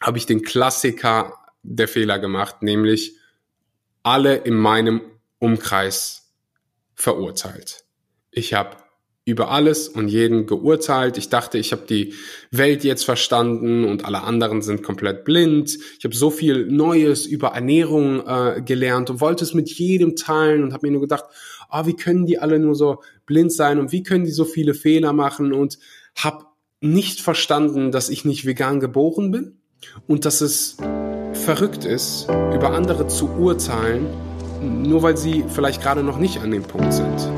habe 0.00 0.18
ich 0.18 0.26
den 0.26 0.42
Klassiker 0.42 1.34
der 1.62 1.88
Fehler 1.88 2.18
gemacht, 2.18 2.62
nämlich 2.62 3.16
alle 4.02 4.36
in 4.36 4.54
meinem 4.54 5.02
Umkreis 5.38 6.32
verurteilt. 6.94 7.84
Ich 8.30 8.54
habe 8.54 8.76
über 9.26 9.50
alles 9.50 9.88
und 9.88 10.08
jeden 10.08 10.46
geurteilt. 10.46 11.18
Ich 11.18 11.28
dachte, 11.28 11.58
ich 11.58 11.72
habe 11.72 11.86
die 11.86 12.14
Welt 12.50 12.84
jetzt 12.84 13.04
verstanden 13.04 13.84
und 13.84 14.04
alle 14.04 14.22
anderen 14.22 14.62
sind 14.62 14.82
komplett 14.82 15.24
blind. 15.24 15.78
Ich 15.98 16.04
habe 16.04 16.14
so 16.14 16.30
viel 16.30 16.66
Neues 16.66 17.26
über 17.26 17.48
Ernährung 17.48 18.26
äh, 18.26 18.62
gelernt 18.62 19.10
und 19.10 19.20
wollte 19.20 19.44
es 19.44 19.54
mit 19.54 19.70
jedem 19.70 20.16
teilen 20.16 20.64
und 20.64 20.72
habe 20.72 20.86
mir 20.86 20.92
nur 20.92 21.02
gedacht, 21.02 21.24
oh, 21.70 21.86
wie 21.86 21.94
können 21.94 22.26
die 22.26 22.38
alle 22.38 22.58
nur 22.58 22.74
so 22.74 23.02
blind 23.26 23.52
sein 23.52 23.78
und 23.78 23.92
wie 23.92 24.02
können 24.02 24.24
die 24.24 24.30
so 24.30 24.44
viele 24.44 24.74
Fehler 24.74 25.12
machen 25.12 25.52
und 25.52 25.78
habe 26.16 26.46
nicht 26.80 27.20
verstanden, 27.20 27.92
dass 27.92 28.08
ich 28.08 28.24
nicht 28.24 28.46
vegan 28.46 28.80
geboren 28.80 29.30
bin 29.30 29.59
und 30.06 30.24
dass 30.24 30.40
es 30.40 30.76
verrückt 31.32 31.84
ist, 31.84 32.28
über 32.54 32.72
andere 32.72 33.06
zu 33.06 33.28
urteilen, 33.30 34.06
nur 34.82 35.02
weil 35.02 35.16
sie 35.16 35.44
vielleicht 35.48 35.82
gerade 35.82 36.02
noch 36.02 36.18
nicht 36.18 36.40
an 36.40 36.50
dem 36.50 36.62
Punkt 36.62 36.92
sind. 36.92 37.30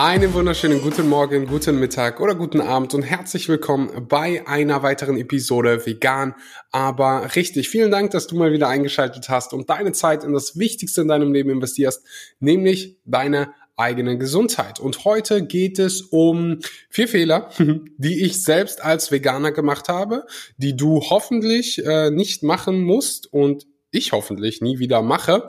Einen 0.00 0.32
wunderschönen 0.32 0.80
guten 0.80 1.08
Morgen, 1.08 1.48
guten 1.48 1.80
Mittag 1.80 2.20
oder 2.20 2.36
guten 2.36 2.60
Abend 2.60 2.94
und 2.94 3.02
herzlich 3.02 3.48
willkommen 3.48 4.06
bei 4.06 4.46
einer 4.46 4.84
weiteren 4.84 5.16
Episode 5.16 5.84
Vegan, 5.86 6.36
aber 6.70 7.34
richtig. 7.34 7.68
Vielen 7.68 7.90
Dank, 7.90 8.12
dass 8.12 8.28
du 8.28 8.36
mal 8.36 8.52
wieder 8.52 8.68
eingeschaltet 8.68 9.28
hast 9.28 9.52
und 9.52 9.68
deine 9.68 9.90
Zeit 9.90 10.22
in 10.22 10.32
das 10.32 10.56
Wichtigste 10.56 11.00
in 11.00 11.08
deinem 11.08 11.32
Leben 11.32 11.50
investierst, 11.50 12.06
nämlich 12.38 12.96
deine 13.06 13.52
eigene 13.76 14.16
Gesundheit. 14.18 14.78
Und 14.78 15.04
heute 15.04 15.44
geht 15.44 15.80
es 15.80 16.02
um 16.02 16.60
vier 16.88 17.08
Fehler, 17.08 17.50
die 17.58 18.24
ich 18.24 18.44
selbst 18.44 18.80
als 18.84 19.10
Veganer 19.10 19.50
gemacht 19.50 19.88
habe, 19.88 20.26
die 20.58 20.76
du 20.76 21.00
hoffentlich 21.10 21.84
äh, 21.84 22.12
nicht 22.12 22.44
machen 22.44 22.84
musst 22.84 23.32
und 23.32 23.66
ich 23.90 24.12
hoffentlich 24.12 24.60
nie 24.60 24.78
wieder 24.78 25.02
mache. 25.02 25.48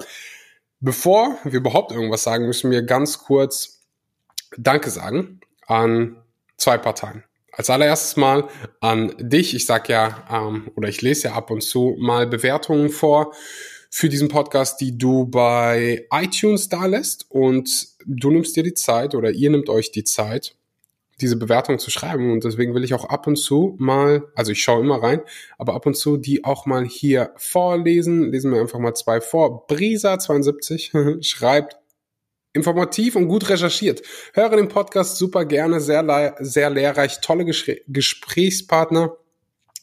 Bevor 0.79 1.37
wir 1.43 1.59
überhaupt 1.59 1.91
irgendwas 1.91 2.23
sagen, 2.23 2.47
müssen 2.47 2.71
wir 2.71 2.81
ganz 2.81 3.19
kurz 3.19 3.78
Danke 4.57 4.89
sagen 4.89 5.41
an 5.67 6.17
zwei 6.57 6.77
Parteien. 6.77 7.23
Als 7.51 7.69
allererstes 7.69 8.15
mal 8.15 8.47
an 8.79 9.13
dich. 9.19 9.53
Ich 9.53 9.65
sag 9.65 9.89
ja, 9.89 10.25
ähm, 10.31 10.71
oder 10.75 10.87
ich 10.87 11.01
lese 11.01 11.29
ja 11.29 11.33
ab 11.33 11.51
und 11.51 11.61
zu 11.61 11.95
mal 11.99 12.27
Bewertungen 12.27 12.89
vor 12.89 13.33
für 13.89 14.07
diesen 14.07 14.29
Podcast, 14.29 14.79
die 14.81 14.97
du 14.97 15.25
bei 15.25 16.07
iTunes 16.11 16.69
da 16.69 16.85
lässt 16.85 17.25
und 17.29 17.87
du 18.05 18.31
nimmst 18.31 18.55
dir 18.55 18.63
die 18.63 18.75
Zeit 18.75 19.15
oder 19.15 19.31
ihr 19.31 19.49
nehmt 19.49 19.67
euch 19.67 19.91
die 19.91 20.03
Zeit, 20.03 20.55
diese 21.21 21.35
Bewertung 21.35 21.79
zu 21.79 21.91
schreiben 21.91 22.31
und 22.31 22.43
deswegen 22.43 22.73
will 22.73 22.83
ich 22.83 22.93
auch 22.93 23.05
ab 23.05 23.27
und 23.27 23.35
zu 23.35 23.75
mal, 23.77 24.23
also 24.35 24.51
ich 24.51 24.63
schaue 24.63 24.81
immer 24.81 25.01
rein, 25.01 25.21
aber 25.57 25.73
ab 25.73 25.85
und 25.85 25.95
zu 25.95 26.17
die 26.17 26.45
auch 26.45 26.65
mal 26.65 26.85
hier 26.85 27.31
vorlesen. 27.35 28.31
Lesen 28.31 28.53
wir 28.53 28.61
einfach 28.61 28.79
mal 28.79 28.93
zwei 28.93 29.19
vor. 29.19 29.67
Brisa72 29.67 31.21
schreibt, 31.23 31.77
informativ 32.53 33.15
und 33.15 33.27
gut 33.27 33.49
recherchiert. 33.49 34.01
Höre 34.33 34.55
den 34.55 34.67
Podcast 34.67 35.17
super 35.17 35.45
gerne, 35.45 35.79
sehr, 35.79 36.35
sehr 36.39 36.69
lehrreich, 36.69 37.21
tolle 37.21 37.45
Ges 37.45 37.65
Gesprächspartner, 37.87 39.15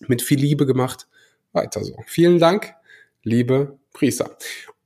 mit 0.08 0.22
viel 0.22 0.40
Liebe 0.40 0.66
gemacht. 0.66 1.06
Weiter 1.52 1.82
so. 1.84 1.96
Vielen 2.06 2.38
Dank, 2.38 2.74
liebe 3.22 3.78
Priester. 3.92 4.36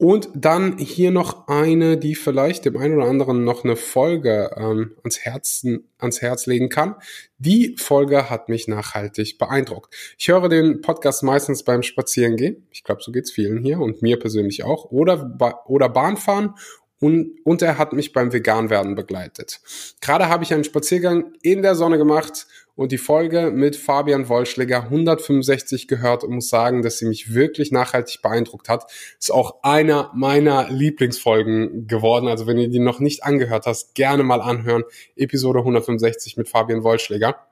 Und 0.01 0.31
dann 0.35 0.79
hier 0.79 1.11
noch 1.11 1.47
eine, 1.47 1.99
die 1.99 2.15
vielleicht 2.15 2.65
dem 2.65 2.79
einen 2.79 2.95
oder 2.95 3.05
anderen 3.05 3.45
noch 3.45 3.65
eine 3.65 3.77
Folge 3.77 4.51
ähm, 4.57 4.93
ans, 5.03 5.19
Herzen, 5.19 5.91
ans 5.99 6.23
Herz 6.23 6.47
legen 6.47 6.71
kann. 6.71 6.95
Die 7.37 7.77
Folge 7.77 8.31
hat 8.31 8.49
mich 8.49 8.67
nachhaltig 8.67 9.37
beeindruckt. 9.37 9.95
Ich 10.17 10.29
höre 10.29 10.49
den 10.49 10.81
Podcast 10.81 11.23
meistens 11.23 11.65
beim 11.65 11.83
Spazierengehen. 11.83 12.67
Ich 12.71 12.83
glaube, 12.83 13.03
so 13.03 13.13
geht's 13.13 13.31
vielen 13.31 13.63
hier 13.63 13.79
und 13.79 14.01
mir 14.01 14.19
persönlich 14.19 14.65
auch. 14.65 14.87
Oder, 14.87 15.37
oder 15.67 15.91
Bahnfahren 15.91 16.55
und, 17.01 17.39
und 17.45 17.63
er 17.63 17.79
hat 17.79 17.93
mich 17.93 18.13
beim 18.13 18.33
Veganwerden 18.33 18.95
begleitet. 18.95 19.61
Gerade 20.01 20.29
habe 20.29 20.45
ich 20.45 20.53
einen 20.53 20.65
Spaziergang 20.65 21.33
in 21.43 21.63
der 21.63 21.75
Sonne 21.75 21.97
gemacht 21.99 22.47
und 22.77 22.93
die 22.93 22.99
Folge 22.99 23.51
mit 23.51 23.77
Fabian 23.77 24.29
Wollschläger 24.29 24.85
165 24.85 25.89
gehört 25.89 26.25
und 26.25 26.35
muss 26.35 26.49
sagen, 26.49 26.83
dass 26.83 26.99
sie 26.99 27.07
mich 27.07 27.35
wirklich 27.35 27.73
nachhaltig 27.73 28.23
beeindruckt 28.23 28.69
hat. 28.69 28.91
Ist 29.19 29.33
auch 29.33 29.63
einer 29.63 30.11
meiner 30.15 30.71
Lieblingsfolgen 30.71 31.87
geworden. 31.87 32.29
Also 32.29 32.47
wenn 32.47 32.59
ihr 32.59 32.69
die 32.69 32.79
noch 32.79 33.01
nicht 33.01 33.25
angehört 33.25 33.67
hast, 33.67 33.95
gerne 33.95 34.23
mal 34.23 34.41
anhören. 34.41 34.85
Episode 35.17 35.61
165 35.61 36.37
mit 36.37 36.49
Fabian 36.49 36.85
Wollschläger. 36.85 37.50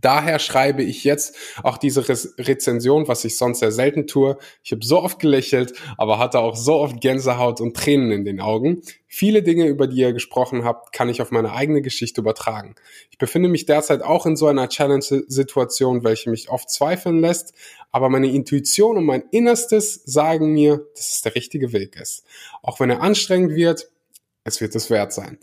Daher 0.00 0.38
schreibe 0.38 0.82
ich 0.82 1.04
jetzt 1.04 1.36
auch 1.62 1.78
diese 1.78 2.08
Re 2.08 2.16
Rezension, 2.38 3.08
was 3.08 3.24
ich 3.24 3.36
sonst 3.36 3.60
sehr 3.60 3.72
selten 3.72 4.06
tue. 4.06 4.36
Ich 4.64 4.72
habe 4.72 4.84
so 4.84 5.02
oft 5.02 5.18
gelächelt, 5.18 5.74
aber 5.96 6.18
hatte 6.18 6.40
auch 6.40 6.56
so 6.56 6.74
oft 6.74 7.00
Gänsehaut 7.00 7.60
und 7.60 7.76
Tränen 7.76 8.10
in 8.10 8.24
den 8.24 8.40
Augen. 8.40 8.82
Viele 9.06 9.42
Dinge, 9.42 9.66
über 9.66 9.86
die 9.86 9.98
ihr 9.98 10.12
gesprochen 10.12 10.64
habt, 10.64 10.92
kann 10.92 11.08
ich 11.08 11.20
auf 11.20 11.30
meine 11.30 11.52
eigene 11.52 11.82
Geschichte 11.82 12.22
übertragen. 12.22 12.74
Ich 13.10 13.18
befinde 13.18 13.48
mich 13.48 13.66
derzeit 13.66 14.02
auch 14.02 14.24
in 14.24 14.36
so 14.36 14.46
einer 14.46 14.68
Challenge-Situation, 14.68 16.02
welche 16.02 16.30
mich 16.30 16.48
oft 16.48 16.70
zweifeln 16.70 17.20
lässt, 17.20 17.52
aber 17.90 18.08
meine 18.08 18.32
Intuition 18.32 18.96
und 18.96 19.04
mein 19.04 19.24
Innerstes 19.30 20.02
sagen 20.06 20.52
mir, 20.52 20.86
dass 20.96 21.16
es 21.16 21.22
der 21.22 21.34
richtige 21.34 21.72
Weg 21.72 21.96
ist. 21.96 22.24
Auch 22.62 22.80
wenn 22.80 22.90
er 22.90 23.02
anstrengend 23.02 23.54
wird, 23.54 23.88
es 24.44 24.60
wird 24.60 24.74
es 24.74 24.90
wert 24.90 25.12
sein. 25.12 25.38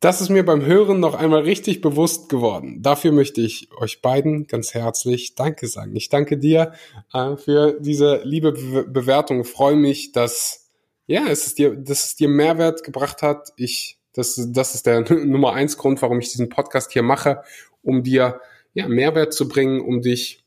Das 0.00 0.20
ist 0.20 0.28
mir 0.28 0.44
beim 0.44 0.64
Hören 0.64 1.00
noch 1.00 1.14
einmal 1.14 1.42
richtig 1.42 1.80
bewusst 1.80 2.28
geworden. 2.28 2.82
Dafür 2.82 3.12
möchte 3.12 3.40
ich 3.40 3.70
euch 3.78 4.02
beiden 4.02 4.46
ganz 4.46 4.74
herzlich 4.74 5.34
Danke 5.34 5.66
sagen. 5.66 5.96
Ich 5.96 6.10
danke 6.10 6.36
dir 6.36 6.72
äh, 7.12 7.36
für 7.36 7.78
diese 7.80 8.20
liebe 8.22 8.52
Be 8.52 8.84
Bewertung. 8.84 9.40
Ich 9.40 9.48
freue 9.48 9.76
mich, 9.76 10.12
dass 10.12 10.64
ja, 11.06 11.26
es 11.28 11.46
ist 11.46 11.58
dir, 11.58 11.74
dass 11.74 12.04
es 12.06 12.16
dir 12.16 12.28
Mehrwert 12.28 12.82
gebracht 12.82 13.22
hat. 13.22 13.52
Ich, 13.56 13.98
das, 14.12 14.48
das 14.52 14.74
ist 14.74 14.86
der 14.86 15.00
Nummer 15.24 15.52
eins 15.52 15.76
Grund, 15.76 16.00
warum 16.02 16.20
ich 16.20 16.30
diesen 16.30 16.48
Podcast 16.48 16.92
hier 16.92 17.02
mache, 17.02 17.42
um 17.82 18.02
dir 18.02 18.40
ja 18.74 18.88
Mehrwert 18.88 19.32
zu 19.32 19.48
bringen, 19.48 19.80
um 19.80 20.02
dich 20.02 20.44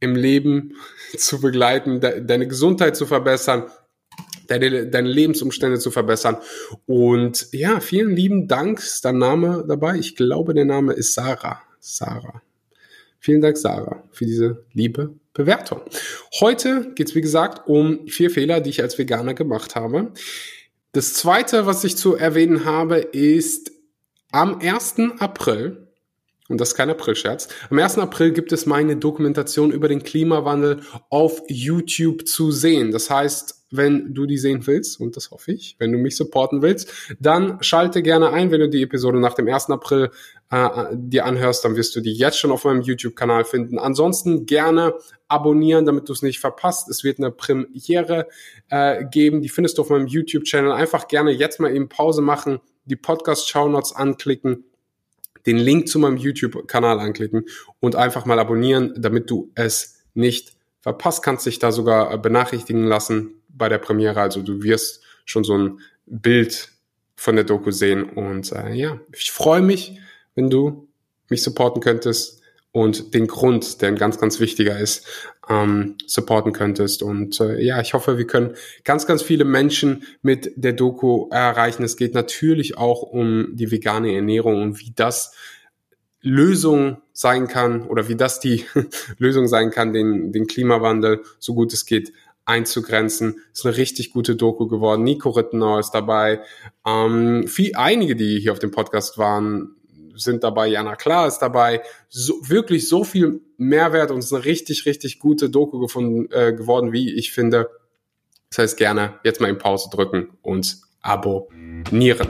im 0.00 0.16
Leben 0.16 0.74
zu 1.16 1.40
begleiten, 1.40 2.00
de 2.00 2.24
deine 2.24 2.46
Gesundheit 2.46 2.96
zu 2.96 3.06
verbessern, 3.06 3.64
deine, 4.46 4.86
deine 4.86 5.08
Lebensumstände 5.08 5.78
zu 5.78 5.90
verbessern. 5.90 6.36
Und 6.86 7.48
ja, 7.52 7.80
vielen 7.80 8.14
lieben 8.14 8.48
Dank. 8.48 8.78
Ist 8.78 9.04
dein 9.04 9.18
Name 9.18 9.64
dabei? 9.66 9.96
Ich 9.96 10.16
glaube, 10.16 10.54
der 10.54 10.64
Name 10.64 10.92
ist 10.92 11.14
Sarah. 11.14 11.62
Sarah. 11.80 12.42
Vielen 13.18 13.40
Dank, 13.40 13.56
Sarah, 13.56 14.04
für 14.12 14.26
diese 14.26 14.64
liebe 14.72 15.14
Bewertung. 15.32 15.80
Heute 16.40 16.92
geht 16.94 17.08
es, 17.08 17.14
wie 17.14 17.22
gesagt, 17.22 17.66
um 17.66 18.06
vier 18.06 18.30
Fehler, 18.30 18.60
die 18.60 18.70
ich 18.70 18.82
als 18.82 18.98
Veganer 18.98 19.34
gemacht 19.34 19.74
habe. 19.74 20.12
Das 20.92 21.14
zweite, 21.14 21.66
was 21.66 21.84
ich 21.84 21.96
zu 21.96 22.14
erwähnen 22.14 22.64
habe, 22.64 22.98
ist 22.98 23.72
am 24.30 24.58
1. 24.60 24.96
April, 25.18 25.83
und 26.54 26.60
das 26.60 26.68
ist 26.68 26.74
kein 26.76 26.88
April-Scherz, 26.88 27.48
am 27.68 27.80
1. 27.80 27.98
April 27.98 28.30
gibt 28.30 28.52
es 28.52 28.64
meine 28.64 28.96
Dokumentation 28.96 29.72
über 29.72 29.88
den 29.88 30.04
Klimawandel 30.04 30.82
auf 31.10 31.42
YouTube 31.48 32.28
zu 32.28 32.52
sehen. 32.52 32.92
Das 32.92 33.10
heißt, 33.10 33.66
wenn 33.72 34.14
du 34.14 34.24
die 34.26 34.38
sehen 34.38 34.64
willst, 34.68 35.00
und 35.00 35.16
das 35.16 35.32
hoffe 35.32 35.50
ich, 35.50 35.74
wenn 35.80 35.90
du 35.90 35.98
mich 35.98 36.16
supporten 36.16 36.62
willst, 36.62 36.92
dann 37.18 37.60
schalte 37.60 38.02
gerne 38.02 38.30
ein, 38.30 38.52
wenn 38.52 38.60
du 38.60 38.68
die 38.68 38.82
Episode 38.82 39.18
nach 39.18 39.34
dem 39.34 39.48
1. 39.48 39.70
April 39.70 40.10
äh, 40.52 40.68
dir 40.92 41.24
anhörst, 41.24 41.64
dann 41.64 41.74
wirst 41.74 41.96
du 41.96 42.00
die 42.00 42.12
jetzt 42.12 42.38
schon 42.38 42.52
auf 42.52 42.62
meinem 42.62 42.82
YouTube-Kanal 42.82 43.44
finden. 43.44 43.80
Ansonsten 43.80 44.46
gerne 44.46 44.94
abonnieren, 45.26 45.86
damit 45.86 46.08
du 46.08 46.12
es 46.12 46.22
nicht 46.22 46.38
verpasst. 46.38 46.88
Es 46.88 47.02
wird 47.02 47.18
eine 47.18 47.32
Premiere 47.32 48.28
äh, 48.68 49.04
geben, 49.04 49.42
die 49.42 49.48
findest 49.48 49.78
du 49.78 49.82
auf 49.82 49.90
meinem 49.90 50.06
YouTube-Channel. 50.06 50.70
Einfach 50.70 51.08
gerne 51.08 51.32
jetzt 51.32 51.58
mal 51.58 51.74
eben 51.74 51.88
Pause 51.88 52.22
machen, 52.22 52.60
die 52.84 52.94
Podcast-Show-Notes 52.94 53.96
anklicken, 53.96 54.64
den 55.46 55.58
Link 55.58 55.88
zu 55.88 55.98
meinem 55.98 56.16
YouTube-Kanal 56.16 57.00
anklicken 57.00 57.44
und 57.80 57.96
einfach 57.96 58.24
mal 58.24 58.38
abonnieren, 58.38 58.94
damit 58.96 59.30
du 59.30 59.50
es 59.54 60.02
nicht 60.14 60.56
verpasst, 60.80 61.22
kannst 61.22 61.46
dich 61.46 61.58
da 61.58 61.72
sogar 61.72 62.16
benachrichtigen 62.18 62.84
lassen, 62.84 63.42
bei 63.48 63.68
der 63.68 63.78
Premiere. 63.78 64.20
Also 64.20 64.42
du 64.42 64.62
wirst 64.62 65.02
schon 65.24 65.44
so 65.44 65.56
ein 65.56 65.80
Bild 66.06 66.70
von 67.16 67.36
der 67.36 67.44
Doku 67.44 67.70
sehen. 67.70 68.04
Und 68.04 68.52
äh, 68.52 68.72
ja, 68.74 69.00
ich 69.16 69.32
freue 69.32 69.62
mich, 69.62 69.98
wenn 70.34 70.50
du 70.50 70.88
mich 71.28 71.42
supporten 71.42 71.80
könntest 71.80 72.42
und 72.74 73.14
den 73.14 73.28
Grund, 73.28 73.80
der 73.82 73.88
ein 73.88 73.94
ganz, 73.94 74.18
ganz 74.18 74.40
wichtiger 74.40 74.76
ist, 74.76 75.06
ähm, 75.48 75.94
supporten 76.08 76.52
könntest. 76.52 77.04
Und 77.04 77.38
äh, 77.38 77.62
ja, 77.62 77.80
ich 77.80 77.94
hoffe, 77.94 78.18
wir 78.18 78.26
können 78.26 78.56
ganz, 78.82 79.06
ganz 79.06 79.22
viele 79.22 79.44
Menschen 79.44 80.02
mit 80.22 80.50
der 80.56 80.72
Doku 80.72 81.28
erreichen. 81.30 81.84
Es 81.84 81.96
geht 81.96 82.14
natürlich 82.14 82.76
auch 82.76 83.02
um 83.02 83.50
die 83.52 83.70
vegane 83.70 84.12
Ernährung 84.12 84.60
und 84.60 84.80
wie 84.80 84.92
das 84.92 85.36
Lösung 86.20 87.00
sein 87.12 87.46
kann 87.46 87.86
oder 87.86 88.08
wie 88.08 88.16
das 88.16 88.40
die 88.40 88.64
Lösung 89.18 89.46
sein 89.46 89.70
kann, 89.70 89.92
den, 89.92 90.32
den 90.32 90.48
Klimawandel 90.48 91.22
so 91.38 91.54
gut 91.54 91.72
es 91.72 91.86
geht 91.86 92.12
einzugrenzen. 92.44 93.36
Ist 93.52 93.64
eine 93.64 93.76
richtig 93.76 94.10
gute 94.10 94.34
Doku 94.34 94.66
geworden. 94.66 95.04
Nico 95.04 95.30
Rittenau 95.30 95.78
ist 95.78 95.92
dabei. 95.92 96.40
Ähm, 96.84 97.46
viel, 97.46 97.76
einige, 97.76 98.16
die 98.16 98.40
hier 98.40 98.50
auf 98.50 98.58
dem 98.58 98.72
Podcast 98.72 99.16
waren, 99.16 99.76
sind 100.16 100.44
dabei. 100.44 100.68
Jana 100.68 100.96
Klar 100.96 101.26
ist 101.26 101.38
dabei. 101.38 101.82
So, 102.08 102.34
wirklich 102.42 102.88
so 102.88 103.04
viel 103.04 103.40
Mehrwert 103.56 104.10
und 104.10 104.18
es 104.18 104.26
ist 104.26 104.32
eine 104.32 104.44
richtig, 104.44 104.86
richtig 104.86 105.18
gute 105.18 105.50
Doku 105.50 105.78
gefunden, 105.78 106.30
äh, 106.32 106.52
geworden, 106.52 106.92
wie 106.92 107.12
ich 107.14 107.32
finde. 107.32 107.68
Das 108.50 108.58
heißt 108.58 108.76
gerne 108.76 109.18
jetzt 109.24 109.40
mal 109.40 109.50
in 109.50 109.58
Pause 109.58 109.88
drücken 109.90 110.28
und 110.42 110.78
abonnieren. 111.00 112.28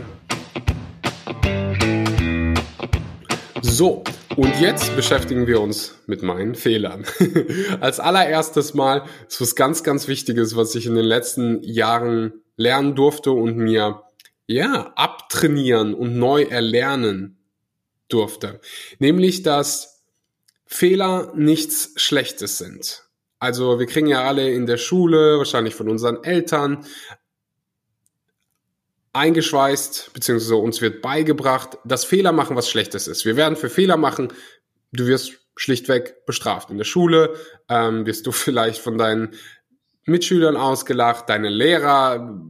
So, 3.60 4.04
und 4.36 4.60
jetzt 4.60 4.94
beschäftigen 4.96 5.46
wir 5.46 5.60
uns 5.60 5.96
mit 6.06 6.22
meinen 6.22 6.54
Fehlern. 6.54 7.04
Als 7.80 8.00
allererstes 8.00 8.74
Mal 8.74 9.04
ist 9.28 9.40
was 9.40 9.54
ganz, 9.54 9.82
ganz 9.82 10.08
Wichtiges, 10.08 10.56
was 10.56 10.74
ich 10.74 10.86
in 10.86 10.94
den 10.94 11.04
letzten 11.04 11.62
Jahren 11.62 12.32
lernen 12.56 12.94
durfte 12.94 13.30
und 13.30 13.56
mir, 13.56 14.02
ja, 14.46 14.92
abtrainieren 14.96 15.94
und 15.94 16.18
neu 16.18 16.42
erlernen 16.42 17.38
durfte. 18.14 18.60
Nämlich, 18.98 19.42
dass 19.42 20.02
Fehler 20.64 21.32
nichts 21.34 21.92
Schlechtes 21.96 22.58
sind. 22.58 23.04
Also 23.38 23.78
wir 23.78 23.86
kriegen 23.86 24.06
ja 24.06 24.24
alle 24.24 24.50
in 24.50 24.66
der 24.66 24.78
Schule, 24.78 25.38
wahrscheinlich 25.38 25.74
von 25.74 25.88
unseren 25.88 26.24
Eltern, 26.24 26.86
eingeschweißt, 29.12 30.12
beziehungsweise 30.12 30.56
uns 30.56 30.80
wird 30.80 31.02
beigebracht, 31.02 31.78
dass 31.84 32.04
Fehler 32.04 32.32
machen 32.32 32.56
was 32.56 32.68
Schlechtes 32.68 33.06
ist. 33.06 33.24
Wir 33.24 33.36
werden 33.36 33.56
für 33.56 33.70
Fehler 33.70 33.96
machen, 33.96 34.32
du 34.92 35.06
wirst 35.06 35.34
schlichtweg 35.56 36.26
bestraft. 36.26 36.70
In 36.70 36.78
der 36.78 36.84
Schule 36.84 37.34
ähm, 37.68 38.06
wirst 38.06 38.26
du 38.26 38.32
vielleicht 38.32 38.80
von 38.80 38.98
deinen 38.98 39.34
Mitschülern 40.04 40.56
ausgelacht, 40.56 41.28
deine 41.28 41.48
Lehrer 41.48 42.40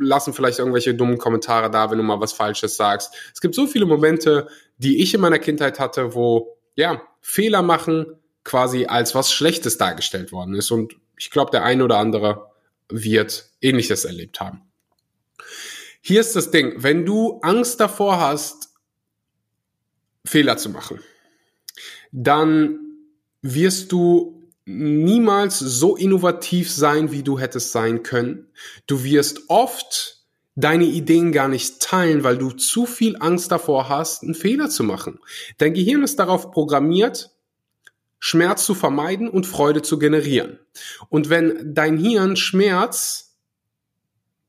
lassen 0.00 0.32
vielleicht 0.32 0.58
irgendwelche 0.58 0.94
dummen 0.94 1.18
Kommentare 1.18 1.70
da, 1.70 1.90
wenn 1.90 1.98
du 1.98 2.04
mal 2.04 2.20
was 2.20 2.32
Falsches 2.32 2.76
sagst. 2.76 3.14
Es 3.32 3.40
gibt 3.40 3.54
so 3.54 3.66
viele 3.66 3.86
Momente, 3.86 4.48
die 4.78 5.02
ich 5.02 5.14
in 5.14 5.20
meiner 5.20 5.38
Kindheit 5.38 5.78
hatte, 5.78 6.14
wo 6.14 6.56
ja 6.74 7.02
Fehler 7.20 7.62
machen 7.62 8.06
quasi 8.44 8.86
als 8.86 9.14
was 9.14 9.32
Schlechtes 9.32 9.78
dargestellt 9.78 10.32
worden 10.32 10.54
ist. 10.54 10.70
Und 10.70 10.96
ich 11.18 11.30
glaube, 11.30 11.50
der 11.50 11.64
eine 11.64 11.84
oder 11.84 11.98
andere 11.98 12.50
wird 12.88 13.50
Ähnliches 13.60 14.04
erlebt 14.04 14.40
haben. 14.40 14.62
Hier 16.00 16.20
ist 16.20 16.34
das 16.34 16.50
Ding, 16.50 16.74
wenn 16.78 17.04
du 17.04 17.40
Angst 17.42 17.78
davor 17.80 18.18
hast, 18.18 18.70
Fehler 20.24 20.56
zu 20.56 20.70
machen, 20.70 21.00
dann 22.12 22.78
wirst 23.42 23.92
du 23.92 24.39
niemals 24.76 25.58
so 25.58 25.96
innovativ 25.96 26.70
sein, 26.70 27.12
wie 27.12 27.22
du 27.22 27.38
hättest 27.38 27.72
sein 27.72 28.02
können. 28.02 28.48
Du 28.86 29.04
wirst 29.04 29.42
oft 29.48 30.24
deine 30.56 30.84
Ideen 30.84 31.32
gar 31.32 31.48
nicht 31.48 31.80
teilen, 31.80 32.24
weil 32.24 32.38
du 32.38 32.50
zu 32.50 32.86
viel 32.86 33.16
Angst 33.20 33.50
davor 33.50 33.88
hast, 33.88 34.22
einen 34.22 34.34
Fehler 34.34 34.68
zu 34.68 34.84
machen. 34.84 35.18
Dein 35.58 35.74
Gehirn 35.74 36.02
ist 36.02 36.18
darauf 36.18 36.50
programmiert, 36.50 37.30
Schmerz 38.18 38.66
zu 38.66 38.74
vermeiden 38.74 39.28
und 39.28 39.46
Freude 39.46 39.82
zu 39.82 39.98
generieren. 39.98 40.58
Und 41.08 41.30
wenn 41.30 41.74
dein 41.74 41.96
Hirn 41.96 42.36
Schmerz 42.36 43.30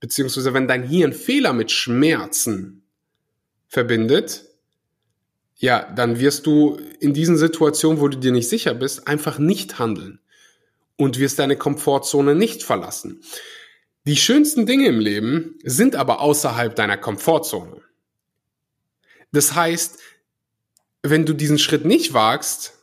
beziehungsweise 0.02 0.54
wenn 0.54 0.68
dein 0.68 0.84
Hirn 0.84 1.14
Fehler 1.14 1.54
mit 1.54 1.72
Schmerzen 1.72 2.84
verbindet, 3.70 4.50
ja, 5.62 5.88
dann 5.94 6.20
wirst 6.20 6.48
du 6.48 6.80
in 7.00 7.14
diesen 7.14 7.38
Situationen, 7.38 8.02
wo 8.02 8.08
du 8.08 8.18
dir 8.18 8.32
nicht 8.32 8.50
sicher 8.50 8.74
bist, 8.74 9.08
einfach 9.08 9.38
nicht 9.38 9.78
handeln 9.78 10.20
und 10.98 11.20
wirst 11.20 11.38
deine 11.38 11.56
Komfortzone 11.56 12.34
nicht 12.34 12.64
verlassen. 12.64 13.22
Die 14.08 14.16
schönsten 14.16 14.66
Dinge 14.66 14.88
im 14.88 15.00
Leben 15.00 15.60
sind 15.64 15.96
aber 15.96 16.20
außerhalb 16.20 16.76
deiner 16.76 16.98
Komfortzone. 16.98 17.80
Das 19.32 19.54
heißt, 19.54 20.00
wenn 21.04 21.28
du 21.28 21.34
diesen 21.34 21.60
Schritt 21.60 21.86
nicht 21.86 22.14
wagst 22.14 22.80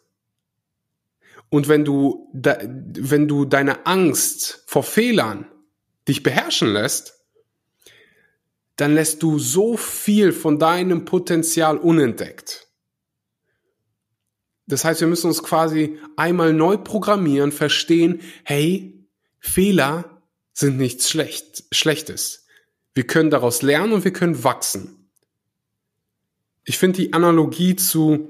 und 1.51 1.67
wenn 1.67 1.85
du, 1.85 2.31
wenn 2.33 3.27
du 3.27 3.45
deine 3.45 3.87
Angst 3.87 4.63
vor 4.69 4.85
Fehlern 4.85 5.51
dich 6.07 6.23
beherrschen 6.23 6.73
lässt, 6.73 7.25
dann 8.77 8.95
lässt 8.95 9.25
du 9.25 9.41
so 9.41 9.77
viel 9.77 10.31
von 10.33 10.61
deinem 10.61 11.05
Potenzial 11.05 11.77
unentdeckt. 11.77 12.68
Das 14.69 14.85
heißt, 14.85 15.00
wir 15.00 15.09
müssen 15.09 15.29
uns 15.29 15.43
quasi 15.43 15.99
einmal 16.17 16.53
neu 16.53 16.76
programmieren, 16.76 17.53
verstehen, 17.53 18.20
hey, 18.44 18.94
Fehler 19.41 20.23
sind 20.53 20.76
nichts 20.76 21.09
Schlecht, 21.09 21.65
Schlechtes. 21.73 22.47
Wir 22.94 23.06
können 23.06 23.31
daraus 23.31 23.62
lernen 23.62 23.94
und 23.94 24.05
wir 24.05 24.12
können 24.12 24.44
wachsen. 24.44 25.11
Ich 26.65 26.76
finde 26.76 27.00
die 27.00 27.15
Analogie 27.15 27.76
zu, 27.76 28.29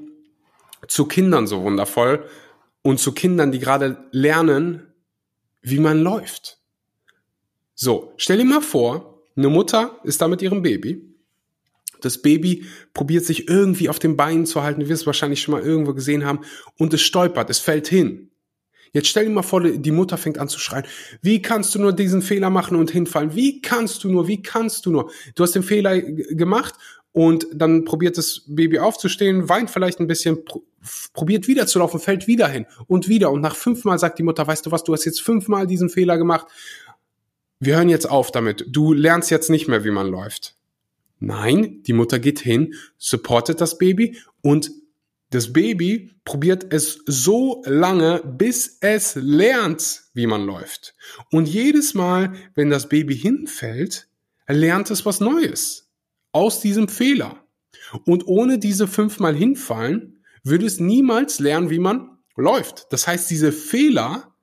zu 0.86 1.06
Kindern 1.06 1.48
so 1.48 1.62
wundervoll 1.62 2.24
und 2.82 3.00
zu 3.00 3.12
Kindern, 3.12 3.50
die 3.50 3.58
gerade 3.58 4.06
lernen, 4.12 4.92
wie 5.60 5.80
man 5.80 6.00
läuft. 6.02 6.58
So, 7.74 8.12
stell 8.16 8.38
dir 8.38 8.44
mal 8.44 8.60
vor, 8.62 9.24
eine 9.34 9.48
Mutter 9.48 9.98
ist 10.04 10.20
da 10.20 10.28
mit 10.28 10.40
ihrem 10.40 10.62
Baby. 10.62 11.07
Das 12.04 12.22
Baby 12.22 12.64
probiert 12.94 13.24
sich 13.24 13.48
irgendwie 13.48 13.88
auf 13.88 13.98
den 13.98 14.16
Beinen 14.16 14.46
zu 14.46 14.62
halten. 14.62 14.80
Du 14.80 14.88
wirst 14.88 15.02
es 15.02 15.06
wahrscheinlich 15.06 15.42
schon 15.42 15.52
mal 15.52 15.62
irgendwo 15.62 15.94
gesehen 15.94 16.24
haben. 16.24 16.40
Und 16.76 16.94
es 16.94 17.02
stolpert, 17.02 17.50
es 17.50 17.58
fällt 17.58 17.88
hin. 17.88 18.30
Jetzt 18.92 19.08
stell 19.08 19.26
dir 19.26 19.30
mal 19.30 19.42
vor, 19.42 19.62
die 19.62 19.90
Mutter 19.90 20.16
fängt 20.16 20.38
an 20.38 20.48
zu 20.48 20.58
schreien. 20.58 20.86
Wie 21.20 21.42
kannst 21.42 21.74
du 21.74 21.78
nur 21.78 21.92
diesen 21.92 22.22
Fehler 22.22 22.48
machen 22.48 22.76
und 22.76 22.90
hinfallen? 22.90 23.34
Wie 23.34 23.60
kannst 23.60 24.02
du 24.02 24.10
nur? 24.10 24.28
Wie 24.28 24.42
kannst 24.42 24.86
du 24.86 24.90
nur? 24.90 25.10
Du 25.34 25.42
hast 25.42 25.54
den 25.54 25.62
Fehler 25.62 26.00
gemacht 26.00 26.74
und 27.12 27.46
dann 27.52 27.84
probiert 27.84 28.16
das 28.16 28.44
Baby 28.46 28.78
aufzustehen, 28.78 29.50
weint 29.50 29.70
vielleicht 29.70 30.00
ein 30.00 30.06
bisschen, 30.06 30.38
probiert 31.12 31.48
wieder 31.48 31.66
zu 31.66 31.80
laufen, 31.80 32.00
fällt 32.00 32.26
wieder 32.26 32.48
hin 32.48 32.64
und 32.86 33.08
wieder. 33.08 33.30
Und 33.30 33.42
nach 33.42 33.56
fünfmal 33.56 33.98
sagt 33.98 34.18
die 34.18 34.22
Mutter, 34.22 34.46
weißt 34.46 34.64
du 34.64 34.70
was, 34.70 34.84
du 34.84 34.94
hast 34.94 35.04
jetzt 35.04 35.20
fünfmal 35.20 35.66
diesen 35.66 35.90
Fehler 35.90 36.16
gemacht 36.16 36.46
wir 37.60 37.76
hören 37.76 37.88
jetzt 37.88 38.08
auf 38.08 38.30
damit. 38.30 38.64
Du 38.68 38.92
lernst 38.92 39.30
jetzt 39.30 39.50
nicht 39.50 39.68
mehr, 39.68 39.84
wie 39.84 39.90
man 39.90 40.08
läuft. 40.08 40.56
Nein, 41.20 41.82
die 41.82 41.92
Mutter 41.92 42.18
geht 42.18 42.40
hin, 42.40 42.74
supportet 42.96 43.60
das 43.60 43.78
Baby 43.78 44.18
und 44.42 44.70
das 45.30 45.52
Baby 45.52 46.10
probiert 46.24 46.72
es 46.72 47.00
so 47.04 47.62
lange, 47.66 48.22
bis 48.24 48.78
es 48.80 49.14
lernt, 49.14 50.04
wie 50.14 50.26
man 50.26 50.44
läuft. 50.44 50.94
Und 51.30 51.46
jedes 51.48 51.92
Mal, 51.92 52.32
wenn 52.54 52.70
das 52.70 52.88
Baby 52.88 53.14
hinfällt, 53.16 54.08
lernt 54.46 54.90
es 54.90 55.04
was 55.04 55.20
Neues 55.20 55.90
aus 56.32 56.60
diesem 56.60 56.88
Fehler. 56.88 57.44
Und 58.04 58.26
ohne 58.26 58.58
diese 58.58 58.88
fünfmal 58.88 59.34
hinfallen, 59.34 60.24
würde 60.44 60.66
es 60.66 60.80
niemals 60.80 61.40
lernen, 61.40 61.68
wie 61.68 61.78
man 61.78 62.18
läuft. 62.36 62.86
Das 62.90 63.06
heißt, 63.06 63.30
diese 63.30 63.52
Fehler 63.52 64.34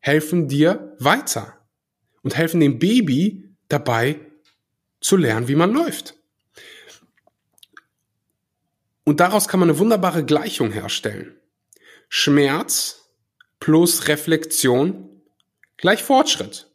helfen 0.00 0.48
dir 0.48 0.96
weiter 0.98 1.60
und 2.22 2.36
helfen 2.36 2.60
dem 2.60 2.78
Baby 2.78 3.54
dabei 3.68 4.20
zu 5.04 5.18
lernen, 5.18 5.48
wie 5.48 5.54
man 5.54 5.72
läuft. 5.72 6.14
Und 9.04 9.20
daraus 9.20 9.48
kann 9.48 9.60
man 9.60 9.68
eine 9.68 9.78
wunderbare 9.78 10.24
Gleichung 10.24 10.72
herstellen. 10.72 11.36
Schmerz 12.08 13.10
plus 13.60 14.08
Reflexion 14.08 15.20
gleich 15.76 16.02
Fortschritt. 16.02 16.70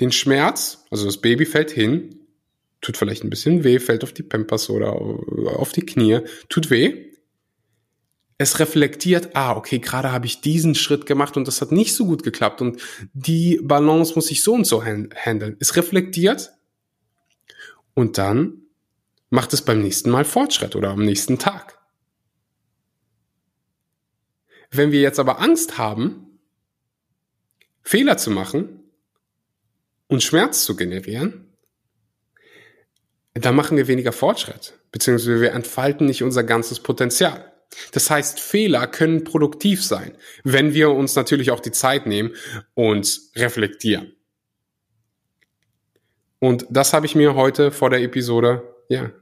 Den 0.00 0.10
Schmerz, 0.10 0.84
also 0.90 1.06
das 1.06 1.18
Baby 1.20 1.46
fällt 1.46 1.70
hin, 1.70 2.26
tut 2.80 2.96
vielleicht 2.96 3.22
ein 3.22 3.30
bisschen 3.30 3.62
weh, 3.62 3.78
fällt 3.78 4.02
auf 4.02 4.12
die 4.12 4.24
Pampers 4.24 4.68
oder 4.68 4.92
auf 4.92 5.70
die 5.70 5.86
Knie, 5.86 6.20
tut 6.48 6.70
weh 6.70 7.12
es 8.38 8.58
reflektiert, 8.58 9.30
ah, 9.34 9.54
okay, 9.56 9.78
gerade 9.78 10.10
habe 10.10 10.26
ich 10.26 10.40
diesen 10.40 10.74
Schritt 10.74 11.06
gemacht 11.06 11.36
und 11.36 11.46
das 11.46 11.60
hat 11.60 11.70
nicht 11.70 11.94
so 11.94 12.06
gut 12.06 12.24
geklappt 12.24 12.60
und 12.60 12.82
die 13.12 13.60
Balance 13.62 14.14
muss 14.16 14.32
ich 14.32 14.42
so 14.42 14.54
und 14.54 14.66
so 14.66 14.82
handeln. 14.82 15.56
Es 15.60 15.76
reflektiert 15.76 16.52
und 17.94 18.18
dann 18.18 18.62
macht 19.30 19.52
es 19.52 19.62
beim 19.62 19.80
nächsten 19.80 20.10
Mal 20.10 20.24
Fortschritt 20.24 20.76
oder 20.76 20.90
am 20.90 21.04
nächsten 21.04 21.38
Tag. 21.38 21.78
Wenn 24.70 24.92
wir 24.92 25.00
jetzt 25.00 25.18
aber 25.18 25.40
Angst 25.40 25.78
haben, 25.78 26.38
Fehler 27.82 28.16
zu 28.16 28.30
machen 28.30 28.80
und 30.06 30.22
Schmerz 30.22 30.64
zu 30.64 30.76
generieren, 30.76 31.52
dann 33.34 33.56
machen 33.56 33.76
wir 33.76 33.88
weniger 33.88 34.12
Fortschritt, 34.12 34.78
beziehungsweise 34.92 35.40
wir 35.40 35.52
entfalten 35.52 36.06
nicht 36.06 36.22
unser 36.22 36.44
ganzes 36.44 36.80
Potenzial. 36.80 37.52
Das 37.92 38.10
heißt, 38.10 38.38
Fehler 38.38 38.86
können 38.86 39.24
produktiv 39.24 39.82
sein, 39.82 40.16
wenn 40.44 40.74
wir 40.74 40.90
uns 40.90 41.14
natürlich 41.14 41.50
auch 41.50 41.60
die 41.60 41.72
Zeit 41.72 42.06
nehmen 42.06 42.34
und 42.74 43.20
reflektieren. 43.36 44.14
Und 46.42 46.66
das 46.70 46.92
habe 46.92 47.06
ich 47.06 47.14
mir 47.14 47.36
heute 47.36 47.70
vor 47.70 47.88
der 47.88 48.02
Episode, 48.02 48.64
ja, 48.88 49.12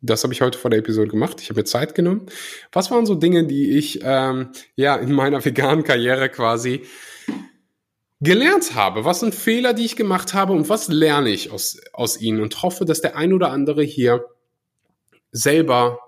Das 0.00 0.22
habe 0.22 0.32
ich 0.32 0.42
heute 0.42 0.56
vor 0.56 0.70
der 0.70 0.78
Episode 0.78 1.08
gemacht. 1.08 1.40
Ich 1.40 1.50
habe 1.50 1.58
mir 1.58 1.64
Zeit 1.64 1.96
genommen. 1.96 2.26
Was 2.70 2.92
waren 2.92 3.04
so 3.04 3.16
Dinge, 3.16 3.48
die 3.48 3.76
ich 3.76 3.98
ähm, 4.04 4.50
ja 4.76 4.94
in 4.94 5.10
meiner 5.10 5.44
veganen 5.44 5.82
Karriere 5.82 6.28
quasi 6.28 6.86
gelernt 8.20 8.76
habe? 8.76 9.04
Was 9.04 9.18
sind 9.18 9.34
Fehler, 9.34 9.74
die 9.74 9.86
ich 9.86 9.96
gemacht 9.96 10.34
habe 10.34 10.52
und 10.52 10.68
was 10.68 10.86
lerne 10.86 11.30
ich 11.30 11.50
aus, 11.50 11.80
aus 11.92 12.20
ihnen? 12.20 12.40
Und 12.40 12.62
hoffe, 12.62 12.84
dass 12.84 13.00
der 13.00 13.16
ein 13.16 13.32
oder 13.32 13.50
andere 13.50 13.82
hier 13.82 14.24
selber 15.32 15.98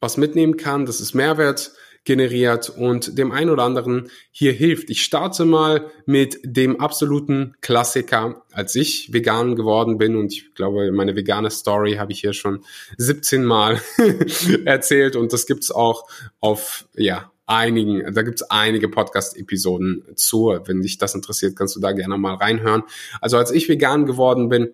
was 0.00 0.16
mitnehmen 0.16 0.56
kann, 0.56 0.86
dass 0.86 1.00
es 1.00 1.12
Mehrwert 1.12 1.72
generiert 2.04 2.68
und 2.68 3.18
dem 3.18 3.32
einen 3.32 3.50
oder 3.50 3.62
anderen 3.62 4.10
hier 4.30 4.52
hilft. 4.52 4.90
Ich 4.90 5.02
starte 5.02 5.44
mal 5.44 5.90
mit 6.06 6.38
dem 6.44 6.80
absoluten 6.80 7.56
Klassiker, 7.60 8.42
als 8.52 8.74
ich 8.74 9.12
vegan 9.12 9.56
geworden 9.56 9.98
bin 9.98 10.16
und 10.16 10.32
ich 10.32 10.54
glaube, 10.54 10.92
meine 10.92 11.16
vegane 11.16 11.50
Story 11.50 11.94
habe 11.94 12.12
ich 12.12 12.20
hier 12.20 12.34
schon 12.34 12.62
17 12.98 13.44
Mal 13.44 13.80
erzählt 14.64 15.16
und 15.16 15.32
das 15.32 15.46
gibt's 15.46 15.70
auch 15.70 16.08
auf, 16.40 16.86
ja, 16.94 17.32
einigen, 17.46 18.14
da 18.14 18.22
gibt's 18.22 18.42
einige 18.42 18.88
Podcast-Episoden 18.88 20.04
zu. 20.14 20.58
Wenn 20.64 20.82
dich 20.82 20.98
das 20.98 21.14
interessiert, 21.14 21.56
kannst 21.56 21.76
du 21.76 21.80
da 21.80 21.92
gerne 21.92 22.16
mal 22.16 22.34
reinhören. 22.34 22.82
Also 23.20 23.36
als 23.36 23.50
ich 23.50 23.68
vegan 23.68 24.06
geworden 24.06 24.48
bin, 24.48 24.72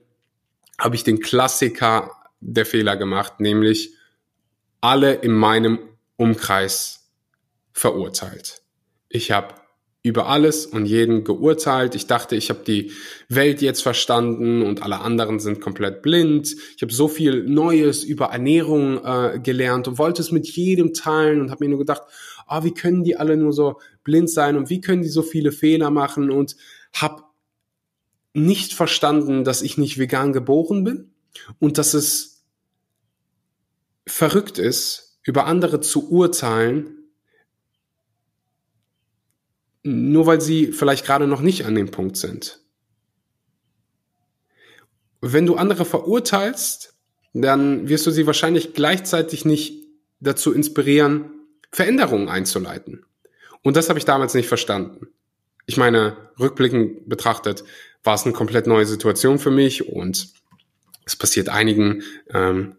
habe 0.79 0.95
ich 0.95 1.05
den 1.05 1.21
Klassiker 1.21 2.13
der 2.41 2.67
Fehler 2.67 2.97
gemacht, 2.97 3.41
nämlich 3.41 3.95
alle 4.81 5.15
in 5.15 5.33
meinem 5.33 5.79
Umkreis 6.17 7.00
verurteilt. 7.73 8.63
Ich 9.09 9.31
habe 9.31 9.55
über 10.03 10.29
alles 10.29 10.65
und 10.65 10.87
jeden 10.87 11.25
geurteilt. 11.25 11.95
Ich 11.95 12.07
dachte, 12.07 12.35
ich 12.35 12.49
habe 12.49 12.61
die 12.67 12.93
Welt 13.29 13.61
jetzt 13.61 13.83
verstanden 13.83 14.63
und 14.63 14.83
alle 14.83 15.01
anderen 15.01 15.41
sind 15.41 15.61
komplett 15.61 16.01
blind. 16.01 16.57
Ich 16.77 16.83
habe 16.83 16.93
so 16.93 17.07
viel 17.07 17.45
Neues 17.45 18.03
über 18.03 18.27
Ernährung 18.27 19.05
äh, 19.05 19.41
gelernt 19.41 19.89
und 19.89 19.99
wollte 19.99 20.23
es 20.23 20.33
mit 20.33 20.49
jedem 20.49 20.95
teilen 20.95 21.43
und 21.43 21.51
habe 21.51 21.65
mir 21.65 21.71
nur 21.71 21.79
gedacht, 21.81 22.03
ah, 22.47 22.65
wie 22.65 22.73
können 22.73 23.05
die 23.05 23.17
alle 23.17 23.37
nur 23.37 23.53
so 23.53 23.79
blind 24.03 24.31
sein 24.31 24.57
und 24.57 24.71
wie 24.71 24.81
können 24.81 25.03
die 25.03 25.09
so 25.09 25.23
viele 25.23 25.53
Fehler 25.53 25.91
machen 25.91 26.31
und 26.31 26.57
habe 26.95 27.25
nicht 28.33 28.73
verstanden, 28.73 29.45
dass 29.45 29.61
ich 29.61 29.77
nicht 29.77 29.99
vegan 29.99 30.33
geboren 30.33 30.85
bin 30.85 31.11
und 31.59 31.77
dass 31.77 31.93
es 31.93 32.45
verrückt 34.07 34.59
ist, 34.59 35.19
über 35.23 35.47
andere 35.47 35.81
zu 35.81 36.11
urteilen, 36.11 37.00
nur 39.83 40.27
weil 40.27 40.41
sie 40.41 40.73
vielleicht 40.73 41.07
gerade 41.07 41.27
noch 41.27 41.41
nicht 41.41 41.65
an 41.65 41.75
dem 41.75 41.91
Punkt 41.91 42.17
sind. 42.17 42.61
Wenn 45.21 45.47
du 45.47 45.57
andere 45.57 45.85
verurteilst, 45.85 46.95
dann 47.33 47.89
wirst 47.89 48.07
du 48.07 48.11
sie 48.11 48.27
wahrscheinlich 48.27 48.75
gleichzeitig 48.75 49.45
nicht 49.45 49.85
dazu 50.21 50.53
inspirieren, 50.53 51.31
Veränderungen 51.71 52.29
einzuleiten. 52.29 53.05
Und 53.63 53.77
das 53.77 53.89
habe 53.89 53.99
ich 53.99 54.05
damals 54.05 54.35
nicht 54.35 54.49
verstanden. 54.49 55.09
Ich 55.67 55.77
meine, 55.77 56.17
rückblickend 56.39 57.09
betrachtet 57.09 57.65
war 58.03 58.15
es 58.15 58.25
eine 58.25 58.33
komplett 58.33 58.67
neue 58.67 58.87
Situation 58.87 59.39
für 59.39 59.51
mich 59.51 59.89
und 59.89 60.29
es 61.05 61.17
passiert 61.17 61.49
einigen, 61.49 62.03
ähm, 62.33 62.77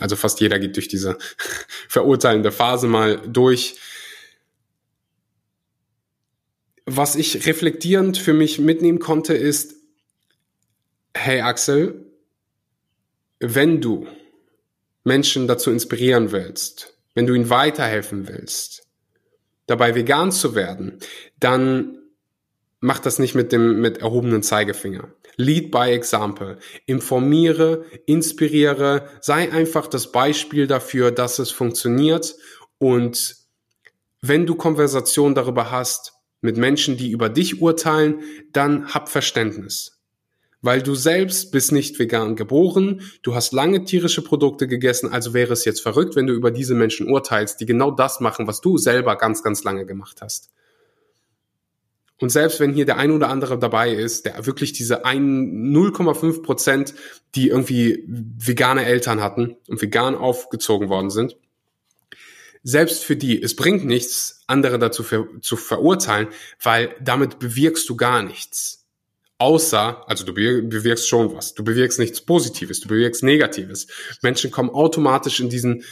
also 0.00 0.16
fast 0.16 0.40
jeder 0.40 0.58
geht 0.58 0.76
durch 0.76 0.88
diese 0.88 1.18
verurteilende 1.88 2.52
Phase 2.52 2.86
mal 2.86 3.20
durch 3.28 3.76
was 6.96 7.16
ich 7.16 7.46
reflektierend 7.46 8.18
für 8.18 8.32
mich 8.32 8.58
mitnehmen 8.58 8.98
konnte, 8.98 9.34
ist, 9.34 9.74
hey 11.14 11.40
Axel, 11.40 12.06
wenn 13.38 13.80
du 13.80 14.06
Menschen 15.04 15.48
dazu 15.48 15.70
inspirieren 15.70 16.32
willst, 16.32 16.94
wenn 17.14 17.26
du 17.26 17.34
ihnen 17.34 17.50
weiterhelfen 17.50 18.28
willst, 18.28 18.86
dabei 19.66 19.94
vegan 19.94 20.32
zu 20.32 20.54
werden, 20.54 20.98
dann 21.38 21.98
mach 22.80 22.98
das 22.98 23.18
nicht 23.18 23.34
mit 23.34 23.52
dem 23.52 23.80
mit 23.80 23.98
erhobenen 23.98 24.42
Zeigefinger. 24.42 25.12
Lead 25.36 25.70
by 25.70 25.90
example. 25.90 26.58
Informiere, 26.86 27.84
inspiriere, 28.06 29.08
sei 29.20 29.50
einfach 29.52 29.86
das 29.86 30.12
Beispiel 30.12 30.66
dafür, 30.66 31.12
dass 31.12 31.38
es 31.38 31.50
funktioniert 31.50 32.36
und 32.78 33.36
wenn 34.22 34.44
du 34.44 34.54
Konversation 34.54 35.34
darüber 35.34 35.70
hast, 35.70 36.19
mit 36.40 36.56
Menschen, 36.56 36.96
die 36.96 37.10
über 37.10 37.28
dich 37.28 37.60
urteilen, 37.60 38.20
dann 38.52 38.94
hab 38.94 39.08
Verständnis. 39.08 40.00
Weil 40.62 40.82
du 40.82 40.94
selbst 40.94 41.52
bist 41.52 41.72
nicht 41.72 41.98
vegan 41.98 42.36
geboren, 42.36 43.00
du 43.22 43.34
hast 43.34 43.52
lange 43.52 43.84
tierische 43.84 44.22
Produkte 44.22 44.68
gegessen, 44.68 45.10
also 45.10 45.32
wäre 45.32 45.54
es 45.54 45.64
jetzt 45.64 45.80
verrückt, 45.80 46.16
wenn 46.16 46.26
du 46.26 46.34
über 46.34 46.50
diese 46.50 46.74
Menschen 46.74 47.08
urteilst, 47.08 47.60
die 47.60 47.66
genau 47.66 47.90
das 47.90 48.20
machen, 48.20 48.46
was 48.46 48.60
du 48.60 48.76
selber 48.76 49.16
ganz, 49.16 49.42
ganz 49.42 49.64
lange 49.64 49.86
gemacht 49.86 50.20
hast. 50.20 50.50
Und 52.20 52.28
selbst 52.28 52.60
wenn 52.60 52.74
hier 52.74 52.84
der 52.84 52.98
ein 52.98 53.10
oder 53.12 53.30
andere 53.30 53.58
dabei 53.58 53.94
ist, 53.94 54.26
der 54.26 54.44
wirklich 54.44 54.74
diese 54.74 55.06
0,5 55.06 56.42
Prozent, 56.42 56.94
die 57.34 57.48
irgendwie 57.48 58.04
vegane 58.06 58.84
Eltern 58.84 59.22
hatten 59.22 59.56
und 59.68 59.80
vegan 59.80 60.14
aufgezogen 60.14 60.90
worden 60.90 61.08
sind, 61.08 61.36
selbst 62.62 63.04
für 63.04 63.16
die, 63.16 63.42
es 63.42 63.56
bringt 63.56 63.84
nichts, 63.84 64.42
andere 64.46 64.78
dazu 64.78 65.02
ver 65.02 65.26
zu 65.40 65.56
verurteilen, 65.56 66.28
weil 66.62 66.94
damit 67.00 67.38
bewirkst 67.38 67.88
du 67.88 67.96
gar 67.96 68.22
nichts. 68.22 68.86
Außer, 69.38 70.06
also 70.06 70.26
du 70.26 70.34
bewirkst 70.34 71.08
schon 71.08 71.34
was. 71.34 71.54
Du 71.54 71.64
bewirkst 71.64 71.98
nichts 71.98 72.20
Positives, 72.20 72.80
du 72.80 72.88
bewirkst 72.88 73.22
Negatives. 73.22 73.86
Menschen 74.20 74.50
kommen 74.50 74.68
automatisch 74.68 75.40
in 75.40 75.48
diesen 75.48 75.84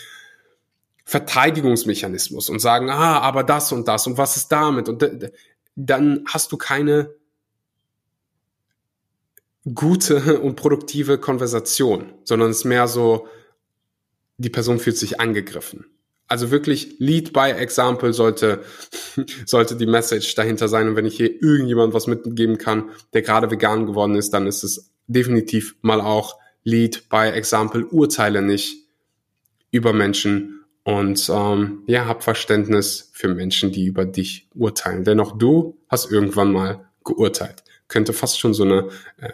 Verteidigungsmechanismus 1.04 2.50
und 2.50 2.58
sagen, 2.58 2.90
ah, 2.90 3.20
aber 3.20 3.42
das 3.44 3.72
und 3.72 3.88
das 3.88 4.06
und 4.06 4.18
was 4.18 4.36
ist 4.36 4.48
damit? 4.48 4.90
Und 4.90 5.02
dann 5.74 6.24
hast 6.26 6.52
du 6.52 6.58
keine 6.58 7.14
gute 9.74 10.40
und 10.42 10.56
produktive 10.56 11.16
Konversation, 11.16 12.12
sondern 12.24 12.50
es 12.50 12.58
ist 12.58 12.64
mehr 12.64 12.88
so, 12.88 13.26
die 14.36 14.50
Person 14.50 14.78
fühlt 14.78 14.98
sich 14.98 15.20
angegriffen. 15.20 15.86
Also 16.28 16.50
wirklich 16.50 16.96
Lead 16.98 17.32
by 17.32 17.50
Example 17.50 18.12
sollte, 18.12 18.62
sollte 19.46 19.76
die 19.76 19.86
Message 19.86 20.34
dahinter 20.34 20.68
sein. 20.68 20.88
Und 20.88 20.96
wenn 20.96 21.06
ich 21.06 21.16
hier 21.16 21.42
irgendjemand 21.42 21.94
was 21.94 22.06
mitgeben 22.06 22.58
kann, 22.58 22.90
der 23.14 23.22
gerade 23.22 23.50
vegan 23.50 23.86
geworden 23.86 24.14
ist, 24.14 24.30
dann 24.34 24.46
ist 24.46 24.62
es 24.62 24.90
definitiv 25.06 25.76
mal 25.80 26.00
auch 26.00 26.38
Lead 26.64 27.08
by 27.08 27.28
Example. 27.28 27.86
Urteile 27.86 28.42
nicht 28.42 28.76
über 29.70 29.92
Menschen 29.92 30.64
und 30.84 31.30
ähm, 31.32 31.82
ja, 31.86 32.06
hab 32.06 32.22
Verständnis 32.22 33.10
für 33.12 33.28
Menschen, 33.28 33.72
die 33.72 33.86
über 33.86 34.04
dich 34.04 34.48
urteilen. 34.54 35.04
Denn 35.04 35.20
auch 35.20 35.36
du 35.36 35.78
hast 35.88 36.10
irgendwann 36.10 36.52
mal 36.52 36.88
geurteilt 37.04 37.64
könnte 37.88 38.12
fast 38.12 38.38
schon 38.38 38.54
so 38.54 38.64
eine 38.64 38.88
äh, 39.16 39.32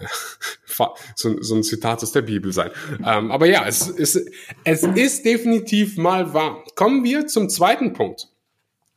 so, 1.17 1.41
so, 1.43 1.55
ein 1.55 1.63
Zitat 1.63 2.03
aus 2.03 2.13
der 2.13 2.23
Bibel 2.23 2.53
sein. 2.53 2.71
Ähm, 3.05 3.31
aber 3.31 3.47
ja, 3.47 3.67
es, 3.67 3.89
es, 3.89 4.25
es 4.65 4.83
ist 4.83 5.25
definitiv 5.25 5.97
mal 5.97 6.33
wahr. 6.33 6.65
Kommen 6.75 7.05
wir 7.05 7.27
zum 7.27 7.49
zweiten 7.49 7.93
Punkt. 7.93 8.29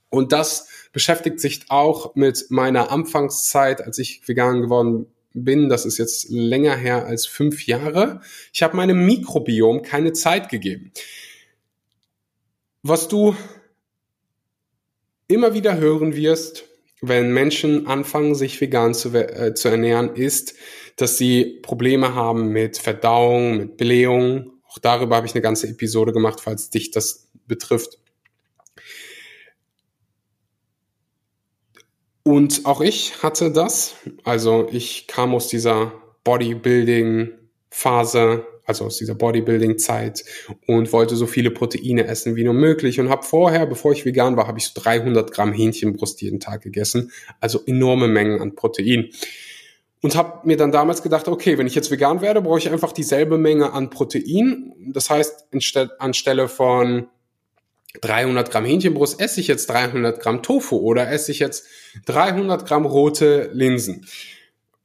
Und 0.10 0.32
das 0.32 0.68
beschäftigt 0.94 1.40
sich 1.40 1.66
auch 1.70 2.16
mit 2.16 2.46
meiner 2.50 2.92
Anfangszeit, 2.92 3.82
als 3.82 3.98
ich 3.98 4.28
vegan 4.28 4.62
geworden 4.62 5.08
bin. 5.34 5.70
Das 5.70 5.86
ist 5.86 5.98
jetzt 5.98 6.30
länger 6.30 6.76
her 6.76 7.06
als 7.06 7.26
fünf 7.26 7.68
Jahre. 7.68 8.22
Ich 8.54 8.64
habe 8.64 8.78
meinem 8.78 9.06
Mikrobiom 9.06 9.82
keine 9.82 10.14
Zeit 10.14 10.50
gegeben. 10.50 10.92
Was 12.84 13.08
du 13.08 13.36
immer 15.28 15.54
wieder 15.54 15.78
hören 15.78 16.16
wirst, 16.16 16.67
wenn 17.02 17.34
Menschen 17.34 17.88
anfangen, 17.88 18.36
sich 18.36 18.60
vegan 18.60 18.94
zu, 18.94 19.14
äh, 19.14 19.54
zu 19.54 19.70
ernähren, 19.70 20.16
ist, 20.16 20.56
dass 20.96 21.18
sie 21.18 21.60
Probleme 21.62 22.16
haben 22.16 22.50
mit 22.50 22.78
Verdauung, 22.78 23.58
mit 23.58 23.78
Blähung. 23.78 24.52
Auch 24.68 24.80
darüber 24.80 25.16
habe 25.18 25.28
ich 25.28 25.34
eine 25.34 25.42
ganze 25.42 25.68
Episode 25.68 26.12
gemacht, 26.12 26.42
falls 26.42 26.70
dich 26.70 26.92
das 26.92 27.30
betrifft. 27.46 28.00
Und 32.24 32.66
auch 32.66 32.82
ich 32.82 33.24
hatte 33.24 33.52
das. 33.52 33.96
Also 34.26 34.68
ich 34.72 35.08
kam 35.08 35.34
aus 35.34 35.48
dieser 35.48 35.94
Bodybuilding-Phase, 36.26 38.46
also 38.68 38.86
aus 38.86 38.98
dieser 38.98 39.16
Bodybuilding-Zeit 39.16 40.26
und 40.68 40.92
wollte 40.92 41.16
so 41.16 41.26
viele 41.26 41.52
Proteine 41.52 42.06
essen 42.06 42.36
wie 42.36 42.44
nur 42.44 42.54
möglich 42.54 43.00
und 43.00 43.10
habe 43.10 43.24
vorher, 43.24 43.66
bevor 43.66 43.94
ich 43.94 44.06
vegan 44.06 44.36
war, 44.36 44.46
habe 44.46 44.60
ich 44.60 44.66
so 44.66 44.80
300 44.82 45.32
Gramm 45.32 45.54
Hähnchenbrust 45.54 46.22
jeden 46.22 46.40
Tag 46.40 46.62
gegessen, 46.62 47.12
also 47.40 47.62
enorme 47.66 48.08
Mengen 48.08 48.42
an 48.42 48.56
Protein. 48.56 49.10
Und 50.02 50.16
habe 50.16 50.46
mir 50.46 50.58
dann 50.58 50.72
damals 50.72 51.02
gedacht, 51.02 51.28
okay, 51.28 51.58
wenn 51.58 51.66
ich 51.66 51.74
jetzt 51.74 51.90
vegan 51.90 52.22
werde, 52.22 52.42
brauche 52.42 52.60
ich 52.60 52.70
einfach 52.70 52.92
dieselbe 52.92 53.38
Menge 53.38 53.74
an 53.74 53.90
Protein. 53.90 54.74
Das 54.94 55.10
heißt, 55.10 55.48
anstelle 55.98 56.50
von 56.50 57.08
300 58.02 58.52
Gramm 58.52 58.66
Hähnchenbrust 58.66 59.20
esse 59.20 59.40
ich 59.40 59.48
jetzt 59.48 59.68
300 59.70 60.20
Gramm 60.20 60.44
Tofu 60.44 60.78
oder 60.78 61.10
esse 61.10 61.32
ich 61.32 61.40
jetzt 61.40 61.66
300 62.06 62.68
Gramm 62.68 62.86
rote 62.86 63.50
Linsen, 63.54 64.06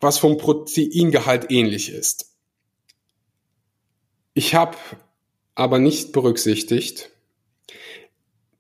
was 0.01 0.19
vom 0.19 0.39
Proteingehalt 0.39 1.51
ähnlich 1.51 1.93
ist 1.93 2.32
ich 4.35 4.55
habe 4.55 4.77
aber 5.55 5.79
nicht 5.79 6.12
berücksichtigt, 6.12 7.11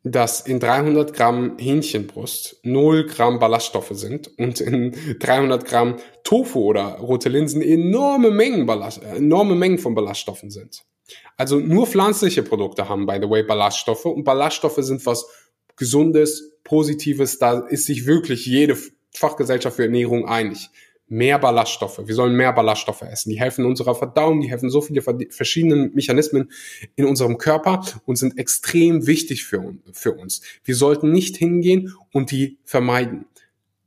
dass 0.04 0.40
in 0.40 0.58
300 0.58 1.14
Gramm 1.14 1.58
Hähnchenbrust 1.58 2.58
0 2.64 3.06
Gramm 3.06 3.38
Ballaststoffe 3.38 3.92
sind 3.92 4.36
und 4.36 4.60
in 4.60 5.16
300 5.18 5.64
Gramm 5.64 5.96
Tofu 6.24 6.60
oder 6.60 6.96
rote 6.98 7.28
Linsen 7.28 7.62
enorme 7.62 8.30
Mengen, 8.30 8.66
Ballast, 8.66 9.02
enorme 9.02 9.54
Mengen 9.54 9.78
von 9.78 9.94
Ballaststoffen 9.94 10.50
sind. 10.50 10.82
Also 11.36 11.58
nur 11.58 11.86
pflanzliche 11.86 12.42
Produkte 12.42 12.88
haben, 12.88 13.06
by 13.06 13.18
the 13.20 13.30
way, 13.30 13.42
Ballaststoffe 13.42 14.06
und 14.06 14.24
Ballaststoffe 14.24 14.78
sind 14.78 15.04
was 15.06 15.26
Gesundes, 15.76 16.58
Positives, 16.64 17.38
da 17.38 17.60
ist 17.60 17.86
sich 17.86 18.06
wirklich 18.06 18.46
jede 18.46 18.76
Fachgesellschaft 19.14 19.76
für 19.76 19.84
Ernährung 19.84 20.26
einig 20.26 20.70
mehr 21.12 21.38
Ballaststoffe. 21.38 22.00
Wir 22.06 22.14
sollen 22.14 22.34
mehr 22.34 22.54
Ballaststoffe 22.54 23.02
essen. 23.02 23.28
Die 23.28 23.38
helfen 23.38 23.66
unserer 23.66 23.94
Verdauung, 23.94 24.40
die 24.40 24.50
helfen 24.50 24.70
so 24.70 24.80
viele 24.80 25.02
verschiedenen 25.02 25.94
Mechanismen 25.94 26.50
in 26.96 27.04
unserem 27.04 27.36
Körper 27.36 27.84
und 28.06 28.16
sind 28.16 28.38
extrem 28.38 29.06
wichtig 29.06 29.44
für, 29.44 29.74
für 29.92 30.14
uns. 30.14 30.40
Wir 30.64 30.74
sollten 30.74 31.12
nicht 31.12 31.36
hingehen 31.36 31.94
und 32.12 32.30
die 32.30 32.56
vermeiden. 32.64 33.26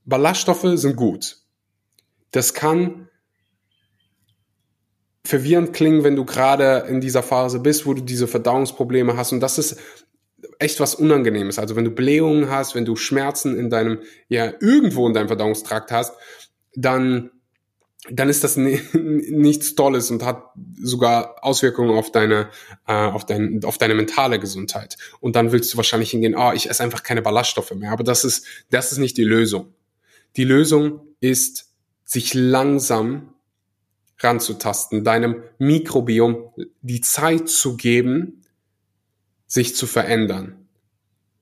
Ballaststoffe 0.06 0.68
sind 0.76 0.98
gut. 0.98 1.38
Das 2.30 2.54
kann 2.54 3.10
verwirrend 5.24 5.74
klingen, 5.74 6.04
wenn 6.04 6.16
du 6.16 6.26
gerade 6.26 6.86
in 6.88 7.02
dieser 7.02 7.24
Phase 7.24 7.60
bist, 7.60 7.88
wo 7.88 7.96
du 7.96 8.04
diese 8.04 8.28
Verdauungsprobleme 8.28 9.18
hast. 9.18 9.32
Und 9.32 9.40
das 9.40 9.58
ist 9.58 9.80
echt 10.60 10.80
was 10.80 10.94
Unangenehmes. 10.94 11.58
Also 11.58 11.76
wenn 11.76 11.86
du 11.86 11.92
Blähungen 11.92 12.52
hast, 12.52 12.76
wenn 12.76 12.86
du 12.86 12.96
Schmerzen 12.96 13.58
in 13.58 13.72
deinem, 13.72 14.02
ja, 14.30 14.54
irgendwo 14.60 15.08
in 15.08 15.16
deinem 15.16 15.28
Verdauungstrakt 15.28 15.92
hast, 15.92 16.14
dann 16.76 17.32
dann 18.10 18.30
ist 18.30 18.44
das 18.44 18.56
nichts 18.94 19.76
Tolles 19.76 20.12
und 20.12 20.24
hat 20.24 20.52
sogar 20.80 21.44
Auswirkungen 21.44 21.98
auf 21.98 22.12
deine, 22.12 22.50
äh, 22.88 22.94
auf, 22.94 23.26
dein, 23.26 23.64
auf 23.64 23.78
deine 23.78 23.96
mentale 23.96 24.40
Gesundheit. 24.40 24.98
Und 25.20 25.36
dann 25.36 25.52
willst 25.52 25.74
du 25.74 25.78
wahrscheinlich 25.78 26.12
hingehen, 26.12 26.36
ah, 26.36 26.50
oh, 26.50 26.54
ich 26.54 26.70
esse 26.70 26.84
einfach 26.84 27.04
keine 27.04 27.22
Ballaststoffe 27.22 27.74
mehr. 27.74 27.92
Aber 27.92 28.04
das 28.04 28.24
ist, 28.24 28.46
das 28.70 28.92
ist 28.92 29.00
nicht 29.00 29.18
die 29.18 29.24
Lösung. 29.24 29.74
Die 30.36 30.44
Lösung 30.44 31.02
ist, 31.20 31.72
sich 32.04 32.36
langsam 32.36 33.34
ranzutasten, 34.20 35.04
deinem 35.04 35.44
Mikrobiom 35.58 36.54
die 36.82 37.02
Zeit 37.02 37.50
zu 37.50 37.76
geben, 37.76 38.44
sich 39.48 39.76
zu 39.76 39.88
verändern. 39.88 40.68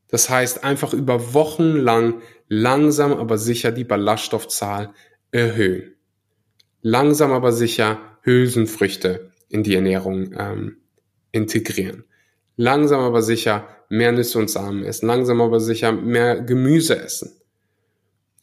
Das 0.08 0.30
heißt, 0.30 0.64
einfach 0.64 0.94
über 0.94 1.34
Wochen 1.34 1.76
lang 1.76 2.22
langsam 2.48 3.14
aber 3.14 3.38
sicher 3.38 3.72
die 3.72 3.84
Ballaststoffzahl 3.84 4.94
erhöhen. 5.34 5.96
Langsam 6.82 7.32
aber 7.32 7.52
sicher 7.52 8.00
Hülsenfrüchte 8.22 9.32
in 9.50 9.64
die 9.64 9.76
Ernährung 9.76 10.34
ähm, 10.38 10.78
integrieren. 11.32 12.06
Langsam 12.56 13.02
aber 13.02 13.22
sicher 13.22 13.68
mehr 13.90 14.12
Nüsse 14.12 14.40
und 14.40 14.50
Samen 14.50 14.84
essen. 14.84 15.08
Langsam 15.08 15.42
aber 15.42 15.60
sicher 15.60 15.92
mehr 15.92 16.42
Gemüse 16.42 17.02
essen. 17.02 17.32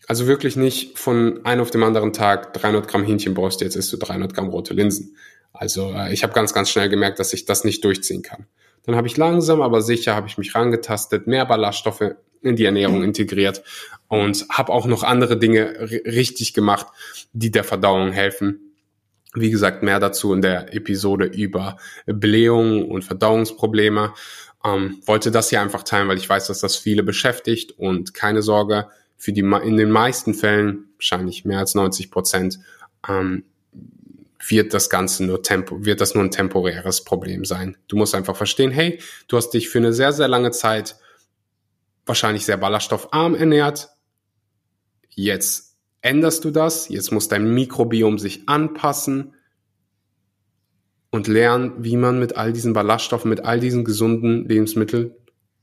Also 0.09 0.27
wirklich 0.27 0.57
nicht 0.57 0.99
von 0.99 1.45
einem 1.45 1.63
auf 1.63 1.71
dem 1.71 1.85
anderen 1.85 2.13
Tag 2.13 2.53
300 2.55 2.89
Gramm 2.89 3.05
Hähnchenbrust, 3.05 3.61
jetzt 3.61 3.77
isst 3.77 3.93
du 3.93 3.97
300 3.97 4.35
Gramm 4.35 4.49
rote 4.49 4.75
Linsen. 4.75 5.17
Also 5.53 5.93
äh, 5.93 6.13
ich 6.13 6.25
habe 6.25 6.33
ganz, 6.33 6.53
ganz 6.53 6.71
schnell 6.71 6.89
gemerkt, 6.89 7.21
dass 7.21 7.33
ich 7.33 7.45
das 7.45 7.65
nicht 7.65 7.85
durchziehen 7.85 8.23
kann. 8.23 8.47
Dann 8.85 8.97
habe 8.97 9.07
ich 9.07 9.17
langsam 9.17 9.63
aber 9.63 9.83
sicher, 9.83 10.17
habe 10.17 10.27
ich 10.27 10.39
mich 10.39 10.55
rangetastet, 10.55 11.27
mehr 11.27 11.47
Ballaststoffe 11.47 12.15
in 12.43 12.57
die 12.57 12.65
Ernährung 12.65 13.03
integriert 13.03 13.63
und 14.09 14.47
habe 14.51 14.73
auch 14.73 14.87
noch 14.87 15.03
andere 15.03 15.39
Dinge 15.39 15.89
richtig 16.05 16.55
gemacht, 16.55 16.87
die 17.33 17.51
der 17.51 17.65
Verdauung 17.65 18.13
helfen. 18.13 18.75
Wie 19.35 19.51
gesagt, 19.51 19.83
mehr 19.83 20.01
dazu 20.01 20.33
in 20.33 20.43
der 20.43 20.75
Episode 20.75 21.27
über 21.27 21.77
Blähungen 22.07 22.85
und 22.85 23.05
Verdauungsprobleme. 23.05 24.13
Ähm, 24.65 25.01
wollte 25.07 25.31
das 25.31 25.49
hier 25.49 25.61
einfach 25.61 25.85
teilen, 25.85 26.09
weil 26.09 26.19
ich 26.19 26.29
weiß, 26.29 26.49
dass 26.49 26.61
das 26.61 26.77
viele 26.77 27.03
beschäftigt 27.03 27.73
und 27.79 28.13
keine 28.13 28.43
Sorge, 28.43 28.89
für 29.17 29.33
die 29.33 29.41
in 29.41 29.77
den 29.77 29.91
meisten 29.91 30.35
Fällen, 30.35 30.89
wahrscheinlich 30.97 31.45
mehr 31.45 31.59
als 31.59 31.75
90 31.75 32.11
Prozent, 32.11 32.59
ähm, 33.09 33.45
wird 34.49 34.75
das 34.75 34.91
Ganze 34.91 35.25
nur 35.25 35.43
tempo, 35.43 35.85
wird 35.85 36.01
das 36.01 36.15
nur 36.15 36.25
ein 36.25 36.31
temporäres 36.31 37.05
Problem 37.05 37.45
sein. 37.45 37.77
Du 37.89 37.97
musst 37.97 38.15
einfach 38.15 38.37
verstehen, 38.37 38.71
hey, 38.71 38.99
du 39.29 39.37
hast 39.37 39.51
dich 39.51 39.69
für 39.69 39.79
eine 39.79 39.93
sehr, 39.93 40.13
sehr 40.13 40.29
lange 40.29 40.51
Zeit 40.51 40.97
wahrscheinlich 42.11 42.45
sehr 42.45 42.57
ballaststoffarm 42.57 43.37
ernährt. 43.37 43.89
Jetzt 45.11 45.77
änderst 46.03 46.45
du 46.45 46.51
das, 46.51 46.89
jetzt 46.89 47.13
muss 47.13 47.29
dein 47.29 47.55
Mikrobiom 47.55 48.19
sich 48.19 48.49
anpassen 48.49 49.35
und 51.11 51.29
lernen, 51.29 51.85
wie 51.85 51.97
man 51.97 52.19
mit 52.19 52.37
all 52.37 52.53
diesen 52.53 52.73
Ballaststoffen, 52.73 53.29
mit 53.29 53.45
all 53.45 53.61
diesen 53.61 53.85
gesunden 53.85 54.49
Lebensmitteln, 54.49 55.13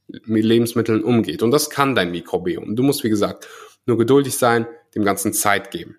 Lebensmitteln 0.07 1.03
umgeht. 1.03 1.43
Und 1.43 1.51
das 1.51 1.69
kann 1.69 1.95
dein 1.95 2.11
Mikrobiom. 2.11 2.77
Du 2.77 2.83
musst, 2.83 3.03
wie 3.03 3.09
gesagt, 3.09 3.47
nur 3.85 3.97
geduldig 3.97 4.37
sein, 4.37 4.67
dem 4.95 5.03
Ganzen 5.03 5.33
Zeit 5.33 5.69
geben. 5.69 5.97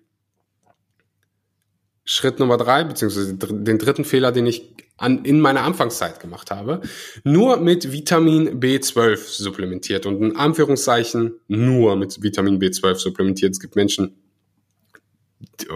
Schritt 2.11 2.39
Nummer 2.39 2.57
drei, 2.57 2.85
beziehungsweise 2.85 3.35
den 3.35 3.77
dritten 3.77 4.03
Fehler, 4.03 4.31
den 4.31 4.47
ich 4.47 4.73
an, 4.97 5.25
in 5.25 5.39
meiner 5.39 5.61
Anfangszeit 5.61 6.19
gemacht 6.19 6.49
habe, 6.49 6.81
nur 7.23 7.57
mit 7.57 7.91
Vitamin 7.91 8.59
B12 8.59 9.17
supplementiert 9.17 10.07
und 10.07 10.19
in 10.19 10.35
Anführungszeichen 10.35 11.35
nur 11.47 11.95
mit 11.95 12.23
Vitamin 12.23 12.59
B12 12.59 12.95
supplementiert. 12.95 13.51
Es 13.51 13.59
gibt 13.59 13.75
Menschen, 13.75 14.15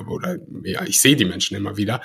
oder 0.07 0.39
ja, 0.63 0.83
ich 0.87 0.99
sehe 0.99 1.15
die 1.15 1.25
Menschen 1.25 1.55
immer 1.55 1.77
wieder, 1.77 2.01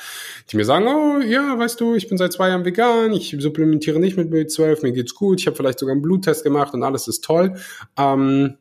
die 0.52 0.58
mir 0.58 0.66
sagen, 0.66 0.86
oh 0.88 1.20
ja, 1.20 1.58
weißt 1.58 1.80
du, 1.80 1.94
ich 1.94 2.06
bin 2.06 2.18
seit 2.18 2.34
zwei 2.34 2.50
Jahren 2.50 2.66
vegan, 2.66 3.14
ich 3.14 3.34
supplementiere 3.38 3.98
nicht 3.98 4.18
mit 4.18 4.30
B12, 4.30 4.82
mir 4.82 4.92
geht's 4.92 5.14
gut, 5.14 5.40
ich 5.40 5.46
habe 5.46 5.56
vielleicht 5.56 5.78
sogar 5.78 5.94
einen 5.94 6.02
Bluttest 6.02 6.44
gemacht 6.44 6.74
und 6.74 6.82
alles 6.82 7.08
ist 7.08 7.24
toll. 7.24 7.54
Ähm, 7.96 8.58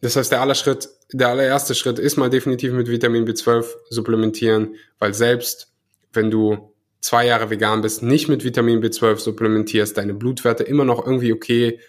das 0.00 0.16
heißt, 0.16 0.32
der, 0.32 0.40
aller 0.40 0.54
Schritt, 0.54 0.88
der 1.12 1.28
allererste 1.28 1.74
Schritt 1.74 1.98
ist 1.98 2.16
mal 2.16 2.30
definitiv 2.30 2.72
mit 2.72 2.88
Vitamin 2.88 3.26
B12 3.26 3.66
supplementieren, 3.90 4.76
weil 4.98 5.14
selbst 5.14 5.72
wenn 6.12 6.30
du 6.30 6.72
zwei 7.00 7.26
Jahre 7.26 7.50
vegan 7.50 7.82
bist, 7.82 8.02
nicht 8.02 8.28
mit 8.28 8.44
Vitamin 8.44 8.82
B12 8.82 9.18
supplementierst, 9.18 9.96
deine 9.96 10.14
Blutwerte 10.14 10.64
immer 10.64 10.84
noch 10.84 11.04
irgendwie 11.04 11.32
okay 11.32 11.80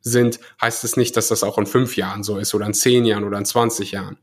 sind, 0.00 0.38
heißt 0.60 0.84
es 0.84 0.96
nicht, 0.96 1.16
dass 1.16 1.28
das 1.28 1.42
auch 1.42 1.58
in 1.58 1.66
fünf 1.66 1.96
Jahren 1.96 2.22
so 2.22 2.38
ist 2.38 2.54
oder 2.54 2.66
in 2.66 2.74
zehn 2.74 3.04
Jahren 3.04 3.24
oder 3.24 3.38
in 3.38 3.46
20 3.46 3.92
Jahren. 3.92 4.18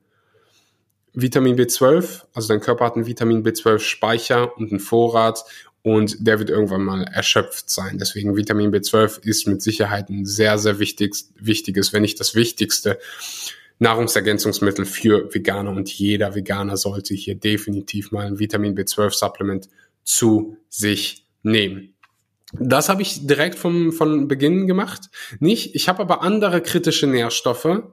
Vitamin 1.14 1.58
B12, 1.58 2.22
also 2.34 2.48
dein 2.48 2.62
Körper 2.62 2.86
hat 2.86 2.96
einen 2.96 3.08
Vitamin 3.08 3.44
B12 3.44 3.80
Speicher 3.80 4.56
und 4.58 4.72
einen 4.72 4.80
Vorrat 4.80 5.44
und 5.84 6.28
der 6.28 6.40
wird 6.40 6.50
irgendwann 6.50 6.84
mal 6.84 7.04
erschöpft 7.04 7.70
sein. 7.70 7.98
Deswegen 7.98 8.36
Vitamin 8.36 8.72
B12 8.72 9.26
ist 9.26 9.48
mit 9.48 9.62
Sicherheit 9.62 10.10
ein 10.10 10.26
sehr, 10.26 10.58
sehr 10.58 10.80
wichtiges, 10.80 11.32
wichtiges, 11.40 11.92
wenn 11.94 12.04
nicht 12.04 12.20
das 12.20 12.36
wichtigste 12.36 13.00
Nahrungsergänzungsmittel 13.80 14.86
für 14.86 15.34
Veganer 15.34 15.72
und 15.72 15.92
jeder 15.92 16.36
Veganer 16.36 16.78
sollte 16.78 17.16
hier 17.16 17.36
definitiv 17.36 18.12
mal 18.12 18.28
ein 18.28 18.38
Vitamin 18.38 18.76
B12 18.76 19.12
Supplement 19.12 19.70
zu 20.04 20.58
sich 20.70 21.26
nehmen. 21.42 21.96
Das 22.54 22.90
habe 22.90 23.02
ich 23.02 23.26
direkt 23.26 23.58
vom, 23.58 23.92
von 23.92 24.28
Beginn 24.28 24.68
gemacht. 24.68 25.10
Nicht, 25.40 25.74
ich 25.74 25.88
habe 25.88 26.02
aber 26.02 26.22
andere 26.22 26.62
kritische 26.62 27.08
Nährstoffe 27.08 27.84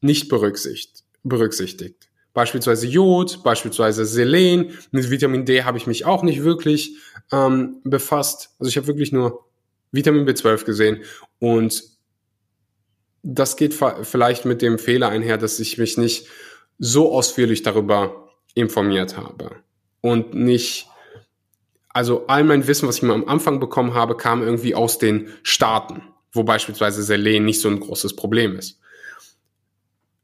nicht 0.00 0.28
berücksichtigt. 0.28 1.04
berücksichtigt. 1.24 2.09
Beispielsweise 2.32 2.86
Jod, 2.86 3.42
beispielsweise 3.42 4.04
Selen. 4.06 4.78
Mit 4.90 5.10
Vitamin 5.10 5.44
D 5.44 5.64
habe 5.64 5.78
ich 5.78 5.86
mich 5.86 6.04
auch 6.04 6.22
nicht 6.22 6.44
wirklich 6.44 6.96
ähm, 7.32 7.80
befasst. 7.84 8.50
Also 8.58 8.68
ich 8.68 8.76
habe 8.76 8.86
wirklich 8.86 9.12
nur 9.12 9.44
Vitamin 9.92 10.26
B12 10.26 10.64
gesehen 10.64 11.02
und 11.38 11.82
das 13.22 13.56
geht 13.56 13.74
vielleicht 13.74 14.44
mit 14.44 14.62
dem 14.62 14.78
Fehler 14.78 15.08
einher, 15.08 15.36
dass 15.36 15.60
ich 15.60 15.76
mich 15.76 15.98
nicht 15.98 16.26
so 16.78 17.12
ausführlich 17.12 17.62
darüber 17.62 18.30
informiert 18.54 19.16
habe 19.16 19.56
und 20.00 20.34
nicht 20.34 20.86
also 21.92 22.26
all 22.28 22.44
mein 22.44 22.66
Wissen, 22.66 22.88
was 22.88 22.96
ich 22.96 23.02
mal 23.02 23.14
am 23.14 23.28
Anfang 23.28 23.60
bekommen 23.60 23.94
habe, 23.94 24.16
kam 24.16 24.42
irgendwie 24.42 24.74
aus 24.74 24.98
den 24.98 25.28
Staaten, 25.42 26.02
wo 26.32 26.44
beispielsweise 26.44 27.02
Selen 27.02 27.44
nicht 27.44 27.60
so 27.60 27.68
ein 27.68 27.80
großes 27.80 28.14
Problem 28.14 28.56
ist. 28.56 28.79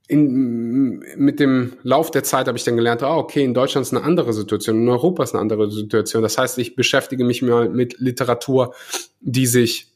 In, 0.08 1.00
mit 1.16 1.40
dem 1.40 1.72
Lauf 1.82 2.10
der 2.10 2.22
Zeit 2.22 2.46
habe 2.46 2.56
ich 2.56 2.64
dann 2.64 2.76
gelernt, 2.76 3.02
ah, 3.02 3.16
okay, 3.16 3.42
in 3.42 3.54
Deutschland 3.54 3.86
ist 3.86 3.92
eine 3.92 4.04
andere 4.04 4.32
Situation, 4.32 4.82
in 4.82 4.88
Europa 4.88 5.24
ist 5.24 5.34
eine 5.34 5.40
andere 5.40 5.70
Situation. 5.70 6.22
Das 6.22 6.38
heißt, 6.38 6.58
ich 6.58 6.76
beschäftige 6.76 7.24
mich 7.24 7.42
mal 7.42 7.68
mit 7.68 7.98
Literatur, 7.98 8.74
die 9.20 9.46
sich 9.46 9.88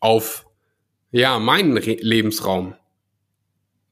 auf 0.00 0.46
ja, 1.12 1.38
meinen 1.38 1.76
Re 1.76 1.96
Lebensraum 2.00 2.74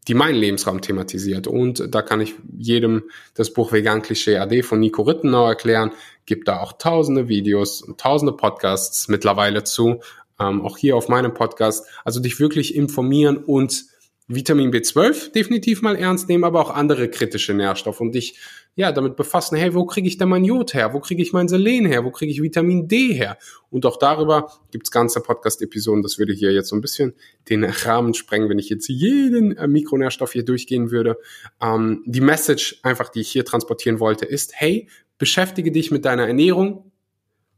die 0.09 0.15
meinen 0.15 0.37
Lebensraum 0.37 0.81
thematisiert. 0.81 1.47
Und 1.47 1.95
da 1.95 2.01
kann 2.01 2.23
ich 2.23 2.35
jedem 2.57 3.05
das 3.35 3.53
Buch 3.53 3.73
Vegan 3.73 4.01
Klischee 4.01 4.39
AD 4.39 4.63
von 4.63 4.81
Nico 4.81 5.03
Rittenau 5.03 5.47
erklären. 5.47 5.93
Gibt 6.25 6.49
da 6.49 6.61
auch 6.61 6.73
tausende 6.73 7.29
Videos 7.29 7.83
und 7.83 8.01
tausende 8.01 8.33
Podcasts 8.33 9.09
mittlerweile 9.09 9.65
zu. 9.65 10.01
Ähm, 10.41 10.65
auch 10.65 10.79
hier 10.79 10.97
auf 10.97 11.09
meinem 11.09 11.35
Podcast. 11.35 11.87
Also 12.05 12.21
dich 12.21 12.41
wirklich 12.41 12.75
informieren 12.75 13.37
und 13.37 13.85
Vitamin 14.29 14.71
B12 14.71 15.33
definitiv 15.33 15.81
mal 15.81 15.97
ernst 15.97 16.29
nehmen, 16.29 16.45
aber 16.45 16.61
auch 16.61 16.71
andere 16.71 17.09
kritische 17.09 17.55
Nährstoffe 17.55 18.01
und 18.01 18.15
dich 18.15 18.39
ja, 18.79 18.93
damit 18.93 19.17
befassen, 19.17 19.57
hey, 19.57 19.75
wo 19.75 19.87
kriege 19.87 20.07
ich 20.07 20.19
denn 20.19 20.29
mein 20.29 20.45
Jod 20.45 20.73
her? 20.73 20.93
Wo 20.93 21.01
kriege 21.01 21.21
ich 21.21 21.33
mein 21.33 21.49
Selen 21.49 21.85
her? 21.85 22.05
Wo 22.05 22.13
kriege 22.13 22.31
ich 22.31 22.41
Vitamin 22.41 22.87
D 22.87 23.13
her? 23.13 23.37
Und 23.71 23.85
auch 23.85 23.99
darüber 23.99 24.53
gibt's 24.71 24.93
ganze 24.93 25.21
Podcast-Episoden. 25.21 26.05
Das 26.05 26.17
würde 26.17 26.33
hier 26.33 26.53
jetzt 26.53 26.69
so 26.69 26.77
ein 26.77 26.81
bisschen 26.81 27.15
den 27.49 27.65
Rahmen 27.65 28.15
sprengen, 28.15 28.49
wenn 28.49 28.61
ich 28.61 28.69
jetzt 28.69 28.89
jeden 28.89 29.57
äh, 29.57 29.67
Mikronährstoff 29.67 30.33
hier 30.33 30.45
durchgehen 30.45 30.93
würde. 30.93 31.17
Ähm, 31.61 32.05
die 32.07 32.21
Message 32.21 32.79
einfach, 32.85 33.09
die 33.09 33.23
ich 33.23 33.31
hier 33.31 33.45
transportieren 33.45 33.99
wollte, 33.99 34.27
ist, 34.27 34.53
hey, 34.55 34.89
beschäftige 35.19 35.73
dich 35.73 35.91
mit 35.91 36.05
deiner 36.05 36.29
Ernährung. 36.29 36.93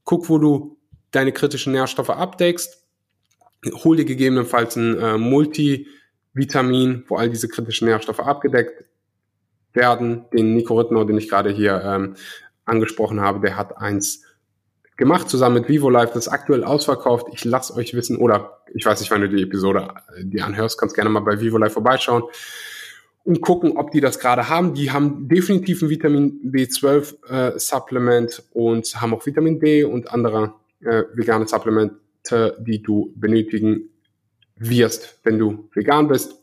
Guck, 0.04 0.30
wo 0.30 0.38
du 0.38 0.78
deine 1.10 1.32
kritischen 1.32 1.74
Nährstoffe 1.74 2.08
abdeckst. 2.08 2.82
Hol 3.84 3.96
dir 3.96 4.06
gegebenenfalls 4.06 4.76
ein 4.76 4.96
äh, 4.98 5.18
Multivitamin, 6.34 7.04
wo 7.08 7.16
all 7.16 7.30
diese 7.30 7.48
kritischen 7.48 7.88
Nährstoffe 7.88 8.20
abgedeckt 8.20 8.84
werden. 9.72 10.24
Den 10.32 10.54
Nico 10.54 10.78
Rittner, 10.78 11.04
den 11.04 11.18
ich 11.18 11.28
gerade 11.28 11.50
hier 11.50 11.82
ähm, 11.84 12.14
angesprochen 12.64 13.20
habe, 13.20 13.40
der 13.40 13.56
hat 13.56 13.78
eins 13.78 14.24
gemacht 14.96 15.30
zusammen 15.30 15.56
mit 15.56 15.68
Vivo 15.68 15.88
Live, 15.88 16.12
das 16.12 16.26
ist 16.26 16.32
aktuell 16.32 16.62
ausverkauft. 16.62 17.28
Ich 17.32 17.44
lasse 17.44 17.74
euch 17.74 17.94
wissen, 17.94 18.16
oder 18.16 18.60
ich 18.74 18.84
weiß 18.84 19.00
nicht, 19.00 19.10
wann 19.10 19.22
du 19.22 19.28
die 19.28 19.42
Episode 19.42 19.94
äh, 20.16 20.24
die 20.24 20.42
anhörst, 20.42 20.78
kannst 20.78 20.94
gerne 20.94 21.10
mal 21.10 21.20
bei 21.20 21.40
Vivo 21.40 21.58
Live 21.58 21.72
vorbeischauen 21.72 22.24
und 23.24 23.40
gucken, 23.40 23.76
ob 23.76 23.90
die 23.92 24.00
das 24.00 24.18
gerade 24.18 24.48
haben. 24.48 24.74
Die 24.74 24.90
haben 24.90 25.28
definitiv 25.28 25.82
ein 25.82 25.88
Vitamin 25.88 26.52
B12 26.52 27.54
äh, 27.54 27.58
Supplement 27.58 28.42
und 28.52 29.00
haben 29.00 29.14
auch 29.14 29.24
Vitamin 29.24 29.58
D 29.58 29.84
und 29.84 30.12
andere 30.12 30.54
äh, 30.80 31.04
vegane 31.14 31.46
Supplemente, 31.46 32.58
die 32.60 32.82
du 32.82 33.12
benötigen 33.16 33.90
wirst, 34.60 35.18
wenn 35.24 35.38
du 35.38 35.68
vegan 35.74 36.06
bist. 36.06 36.40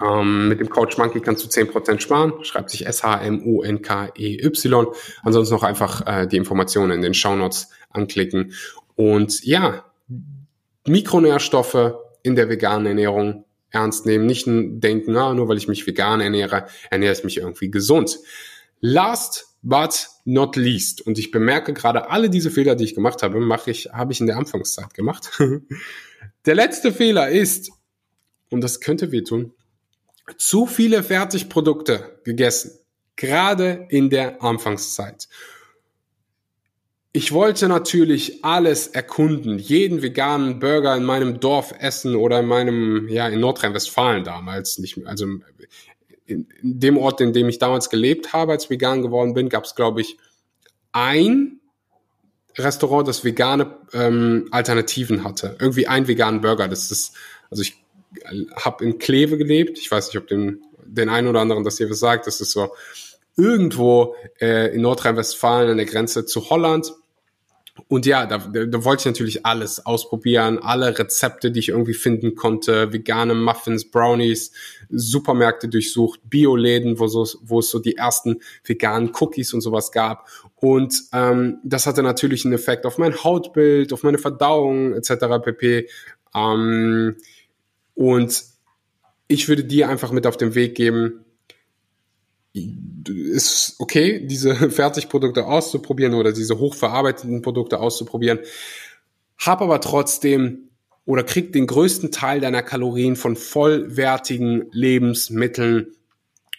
Ähm, 0.00 0.48
mit 0.48 0.60
dem 0.60 0.68
Coach 0.68 0.98
Monkey 0.98 1.20
kannst 1.20 1.44
du 1.44 1.48
10% 1.48 2.00
sparen. 2.00 2.44
Schreibt 2.44 2.70
sich 2.70 2.86
S-H-M-U-N-K-E-Y. 2.86 4.86
Ansonsten 5.22 5.54
noch 5.54 5.62
einfach 5.62 6.06
äh, 6.06 6.26
die 6.26 6.36
Informationen 6.36 6.92
in 6.92 7.02
den 7.02 7.14
Shownotes 7.14 7.70
anklicken. 7.90 8.52
Und 8.94 9.44
ja, 9.44 9.84
Mikronährstoffe 10.86 11.94
in 12.22 12.36
der 12.36 12.48
veganen 12.48 12.86
Ernährung 12.86 13.44
ernst 13.70 14.06
nehmen. 14.06 14.26
Nicht 14.26 14.46
denken, 14.46 15.16
ah, 15.16 15.34
nur 15.34 15.48
weil 15.48 15.56
ich 15.56 15.68
mich 15.68 15.86
vegan 15.86 16.20
ernähre, 16.20 16.66
ernähre 16.90 17.14
ich 17.14 17.24
mich 17.24 17.38
irgendwie 17.38 17.70
gesund. 17.70 18.18
Last 18.80 19.46
but 19.62 20.08
not 20.24 20.56
least. 20.56 21.06
Und 21.06 21.18
ich 21.18 21.30
bemerke 21.30 21.72
gerade 21.72 22.10
alle 22.10 22.30
diese 22.30 22.50
Fehler, 22.50 22.74
die 22.74 22.84
ich 22.84 22.94
gemacht 22.94 23.22
habe, 23.22 23.40
mache 23.40 23.70
ich, 23.70 23.90
habe 23.92 24.12
ich 24.12 24.20
in 24.20 24.26
der 24.26 24.36
Anfangszeit 24.36 24.94
gemacht. 24.94 25.38
der 26.46 26.54
letzte 26.54 26.92
Fehler 26.92 27.28
ist, 27.28 27.70
und 28.50 28.60
das 28.62 28.80
könnte 28.80 29.12
wehtun, 29.12 29.52
zu 30.36 30.66
viele 30.66 31.02
Fertigprodukte 31.02 32.20
gegessen, 32.24 32.78
gerade 33.16 33.86
in 33.90 34.10
der 34.10 34.42
Anfangszeit. 34.42 35.28
Ich 37.12 37.32
wollte 37.32 37.68
natürlich 37.68 38.42
alles 38.42 38.86
erkunden, 38.86 39.58
jeden 39.58 40.00
veganen 40.00 40.60
Burger 40.60 40.96
in 40.96 41.04
meinem 41.04 41.40
Dorf 41.40 41.74
essen 41.78 42.16
oder 42.16 42.40
in 42.40 42.46
meinem, 42.46 43.08
ja, 43.08 43.28
in 43.28 43.40
Nordrhein-Westfalen 43.40 44.24
damals, 44.24 44.78
nicht 44.78 44.96
mehr, 44.96 45.08
also 45.08 45.26
in 46.24 46.48
dem 46.62 46.96
Ort, 46.96 47.20
in 47.20 47.34
dem 47.34 47.48
ich 47.48 47.58
damals 47.58 47.90
gelebt 47.90 48.32
habe, 48.32 48.52
als 48.52 48.70
vegan 48.70 49.02
geworden 49.02 49.34
bin, 49.34 49.50
gab 49.50 49.64
es, 49.64 49.74
glaube 49.74 50.00
ich, 50.00 50.16
ein 50.92 51.60
Restaurant, 52.58 53.06
das 53.06 53.24
vegane 53.24 53.76
ähm, 53.92 54.48
Alternativen 54.50 55.24
hatte. 55.24 55.56
Irgendwie 55.60 55.86
ein 55.86 56.08
veganen 56.08 56.40
Burger. 56.40 56.68
Das 56.68 56.90
ist, 56.90 57.14
also 57.50 57.62
ich 57.62 57.82
habe 58.54 58.84
in 58.84 58.98
Kleve 58.98 59.38
gelebt. 59.38 59.78
Ich 59.78 59.90
weiß 59.90 60.08
nicht, 60.08 60.18
ob 60.18 60.28
den, 60.28 60.62
den 60.84 61.08
einen 61.08 61.28
oder 61.28 61.40
anderen 61.40 61.64
das 61.64 61.78
hier 61.78 61.90
was 61.90 61.98
sagt. 61.98 62.26
Das 62.26 62.40
ist 62.40 62.52
so 62.52 62.72
irgendwo 63.36 64.14
äh, 64.40 64.74
in 64.74 64.82
Nordrhein-Westfalen 64.82 65.70
an 65.70 65.76
der 65.78 65.86
Grenze 65.86 66.26
zu 66.26 66.50
Holland. 66.50 66.92
Und 67.88 68.04
ja, 68.04 68.26
da, 68.26 68.38
da 68.38 68.84
wollte 68.84 69.02
ich 69.02 69.06
natürlich 69.06 69.46
alles 69.46 69.84
ausprobieren, 69.84 70.58
alle 70.58 70.98
Rezepte, 70.98 71.50
die 71.50 71.60
ich 71.60 71.68
irgendwie 71.70 71.94
finden 71.94 72.34
konnte, 72.34 72.92
vegane 72.92 73.34
Muffins, 73.34 73.90
Brownies, 73.90 74.52
Supermärkte 74.90 75.68
durchsucht, 75.68 76.20
Bioläden, 76.28 76.98
wo, 76.98 77.06
so, 77.06 77.26
wo 77.42 77.60
es 77.60 77.70
so 77.70 77.78
die 77.78 77.96
ersten 77.96 78.40
veganen 78.64 79.12
Cookies 79.18 79.54
und 79.54 79.62
sowas 79.62 79.90
gab. 79.90 80.28
Und 80.56 81.02
ähm, 81.12 81.58
das 81.64 81.86
hatte 81.86 82.02
natürlich 82.02 82.44
einen 82.44 82.54
Effekt 82.54 82.84
auf 82.84 82.98
mein 82.98 83.24
Hautbild, 83.24 83.92
auf 83.92 84.02
meine 84.02 84.18
Verdauung 84.18 84.92
etc. 84.92 85.42
pp. 85.42 85.88
Ähm, 86.34 87.16
und 87.94 88.44
ich 89.28 89.48
würde 89.48 89.64
dir 89.64 89.88
einfach 89.88 90.12
mit 90.12 90.26
auf 90.26 90.36
den 90.36 90.54
Weg 90.54 90.74
geben, 90.74 91.21
ist 92.54 93.76
okay, 93.78 94.26
diese 94.26 94.54
Fertigprodukte 94.70 95.46
auszuprobieren 95.46 96.14
oder 96.14 96.32
diese 96.32 96.58
hochverarbeiteten 96.58 97.42
Produkte 97.42 97.80
auszuprobieren. 97.80 98.40
Hab 99.38 99.60
aber 99.60 99.80
trotzdem 99.80 100.70
oder 101.04 101.24
krieg 101.24 101.52
den 101.52 101.66
größten 101.66 102.12
Teil 102.12 102.40
deiner 102.40 102.62
Kalorien 102.62 103.16
von 103.16 103.36
vollwertigen 103.36 104.68
Lebensmitteln 104.70 105.92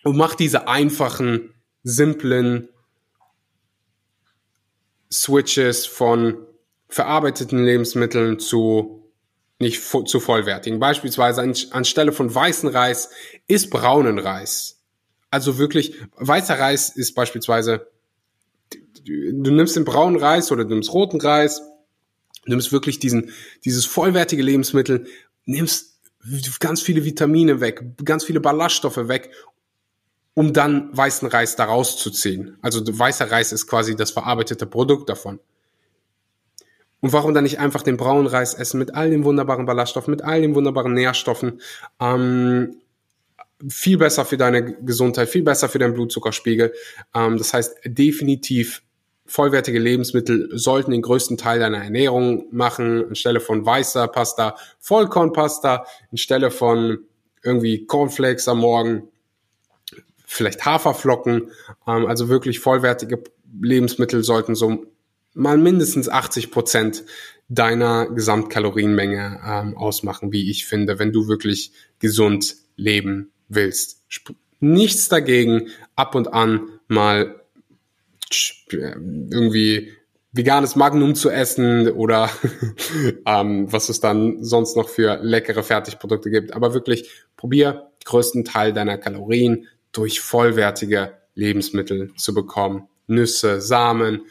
und 0.03 0.17
mach 0.17 0.35
diese 0.35 0.67
einfachen, 0.67 1.53
simplen 1.83 2.67
Switches 5.11 5.85
von 5.85 6.45
verarbeiteten 6.89 7.63
Lebensmitteln 7.63 8.39
zu 8.39 8.99
nicht 9.59 9.81
zu 9.81 10.19
vollwertigen. 10.19 10.79
Beispielsweise 10.79 11.41
an, 11.41 11.55
anstelle 11.71 12.11
von 12.11 12.33
weißen 12.33 12.67
Reis 12.67 13.11
ist 13.47 13.69
braunen 13.69 14.19
Reis. 14.19 14.82
Also 15.33 15.57
wirklich, 15.57 15.95
weißer 16.17 16.59
Reis 16.59 16.89
ist 16.89 17.15
beispielsweise, 17.15 17.87
du 19.03 19.51
nimmst 19.51 19.75
den 19.75 19.83
braunen 19.83 20.21
Reis 20.21 20.51
oder 20.51 20.63
du 20.63 20.75
nimmst 20.75 20.93
roten 20.93 21.19
Reis, 21.19 21.63
nimmst 22.45 22.71
wirklich 22.71 22.99
diesen, 22.99 23.31
dieses 23.65 23.87
vollwertige 23.87 24.43
Lebensmittel, 24.43 25.07
nimmst 25.45 25.97
ganz 26.59 26.83
viele 26.83 27.03
Vitamine 27.03 27.61
weg, 27.61 27.83
ganz 28.05 28.25
viele 28.25 28.41
Ballaststoffe 28.41 29.07
weg, 29.07 29.31
um 30.35 30.53
dann 30.53 30.95
weißen 30.95 31.27
Reis 31.27 31.55
daraus 31.55 31.97
zu 31.97 32.11
ziehen. 32.11 32.59
Also 32.61 32.83
weißer 32.85 33.31
Reis 33.31 33.51
ist 33.53 33.65
quasi 33.65 33.95
das 33.95 34.11
verarbeitete 34.11 34.67
Produkt 34.67 35.09
davon. 35.09 35.39
Und 37.01 37.11
warum 37.11 37.33
dann 37.33 37.45
nicht 37.45 37.57
einfach 37.57 37.81
den 37.81 37.97
braunen 37.97 38.27
Reis 38.27 38.53
essen 38.53 38.77
mit 38.77 38.93
all 38.93 39.09
den 39.09 39.23
wunderbaren 39.23 39.65
Ballaststoffen, 39.65 40.11
mit 40.11 40.21
all 40.21 40.41
den 40.41 40.53
wunderbaren 40.53 40.93
Nährstoffen? 40.93 41.59
Ähm, 41.99 42.82
viel 43.69 43.97
besser 43.97 44.25
für 44.25 44.37
deine 44.37 44.75
Gesundheit, 44.81 45.29
viel 45.29 45.43
besser 45.43 45.69
für 45.69 45.79
deinen 45.79 45.93
Blutzuckerspiegel. 45.93 46.73
Ähm, 47.13 47.37
das 47.37 47.53
heißt, 47.53 47.77
definitiv 47.85 48.83
vollwertige 49.25 49.79
Lebensmittel 49.79 50.49
sollten 50.53 50.91
den 50.91 51.01
größten 51.01 51.37
Teil 51.37 51.59
deiner 51.59 51.83
Ernährung 51.83 52.47
machen, 52.51 53.05
anstelle 53.07 53.39
von 53.39 53.65
weißer 53.65 54.07
Pasta, 54.07 54.55
Vollkornpasta, 54.79 55.85
anstelle 56.11 56.51
von 56.51 56.99
irgendwie 57.41 57.85
Cornflakes 57.85 58.47
am 58.47 58.59
Morgen, 58.59 59.09
vielleicht 60.25 60.65
Haferflocken. 60.65 61.51
Ähm, 61.87 62.05
also 62.05 62.29
wirklich 62.29 62.59
vollwertige 62.59 63.23
Lebensmittel 63.61 64.23
sollten 64.23 64.55
so 64.55 64.85
mal 65.33 65.57
mindestens 65.57 66.09
80 66.09 66.51
Prozent 66.51 67.03
deiner 67.49 68.07
Gesamtkalorienmenge 68.07 69.41
ähm, 69.45 69.77
ausmachen, 69.77 70.31
wie 70.31 70.49
ich 70.49 70.65
finde, 70.65 70.99
wenn 70.99 71.11
du 71.11 71.27
wirklich 71.27 71.71
gesund 71.99 72.55
leben 72.75 73.32
willst. 73.55 74.03
Nichts 74.59 75.09
dagegen, 75.09 75.69
ab 75.95 76.15
und 76.15 76.33
an 76.33 76.69
mal 76.87 77.41
irgendwie 78.69 79.93
veganes 80.31 80.75
Magnum 80.75 81.15
zu 81.15 81.29
essen 81.29 81.89
oder 81.89 82.29
ähm, 83.25 83.71
was 83.71 83.89
es 83.89 83.99
dann 83.99 84.43
sonst 84.43 84.75
noch 84.75 84.89
für 84.89 85.19
leckere 85.21 85.63
Fertigprodukte 85.63 86.29
gibt. 86.29 86.53
Aber 86.53 86.73
wirklich 86.73 87.09
probier 87.37 87.91
größten 88.05 88.43
Teil 88.43 88.73
deiner 88.73 88.97
Kalorien 88.97 89.67
durch 89.91 90.21
vollwertige 90.21 91.13
Lebensmittel 91.35 92.13
zu 92.15 92.33
bekommen. 92.33 92.87
Nüsse, 93.07 93.61
Samen, 93.61 94.23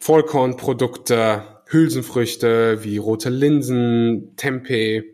Vollkornprodukte, 0.00 1.44
Hülsenfrüchte 1.66 2.82
wie 2.84 2.98
rote 2.98 3.30
Linsen, 3.30 4.34
Tempeh, 4.36 5.13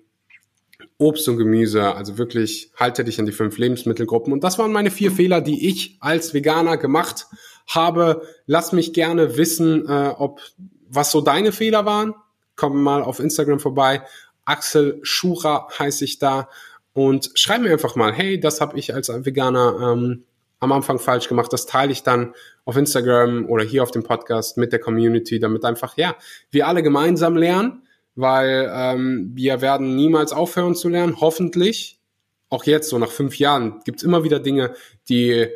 Obst 1.01 1.29
und 1.29 1.39
Gemüse. 1.39 1.95
Also 1.95 2.19
wirklich 2.19 2.71
halte 2.77 3.05
dich 3.05 3.19
an 3.19 3.27
die 3.27 3.33
fünf 3.33 3.59
Lebensmittelgruppen. 3.59 4.33
Und 4.33 4.45
das 4.45 4.59
waren 4.59 4.71
meine 4.71 4.91
vier 4.91 5.11
Fehler, 5.11 5.41
die 5.41 5.69
ich 5.69 5.97
als 6.01 6.35
Veganer 6.35 6.77
gemacht 6.77 7.27
habe. 7.67 8.23
Lass 8.47 8.73
mich 8.73 8.93
gerne 8.93 9.37
wissen, 9.37 9.89
äh, 9.89 10.15
ob 10.17 10.41
was 10.89 11.11
so 11.11 11.21
deine 11.21 11.53
Fehler 11.53 11.87
waren. 11.87 12.15
Komm 12.55 12.83
mal 12.83 13.03
auf 13.03 13.19
Instagram 13.19 13.61
vorbei. 13.61 14.03
Axel 14.45 14.99
Schura 15.03 15.69
heiße 15.79 16.05
ich 16.05 16.19
da. 16.19 16.49
Und 16.93 17.31
schreib 17.35 17.63
mir 17.63 17.71
einfach 17.71 17.97
mal, 17.97 18.13
hey, 18.13 18.39
das 18.39 18.61
habe 18.61 18.79
ich 18.79 18.93
als 18.93 19.09
Veganer 19.09 19.93
ähm, 19.93 20.25
am 20.59 20.73
Anfang 20.73 20.99
falsch 20.99 21.29
gemacht. 21.29 21.53
Das 21.53 21.67
teile 21.67 21.93
ich 21.93 22.03
dann 22.03 22.35
auf 22.65 22.77
Instagram 22.77 23.47
oder 23.47 23.65
hier 23.65 23.83
auf 23.83 23.91
dem 23.91 24.03
Podcast 24.03 24.59
mit 24.59 24.73
der 24.73 24.81
Community, 24.81 25.39
damit 25.39 25.65
einfach, 25.65 25.97
ja, 25.97 26.15
wir 26.51 26.69
alle 26.69 26.83
gemeinsam 26.83 27.37
lernen, 27.37 27.83
weil 28.21 28.71
ähm, 28.73 29.31
wir 29.35 29.61
werden 29.61 29.97
niemals 29.97 30.33
aufhören 30.33 30.75
zu 30.75 30.89
lernen, 30.89 31.21
hoffentlich. 31.21 31.99
Auch 32.49 32.65
jetzt, 32.65 32.89
so 32.89 32.99
nach 32.99 33.11
fünf 33.11 33.39
Jahren, 33.39 33.81
gibt's 33.85 34.03
immer 34.03 34.25
wieder 34.25 34.41
Dinge, 34.41 34.75
die 35.09 35.47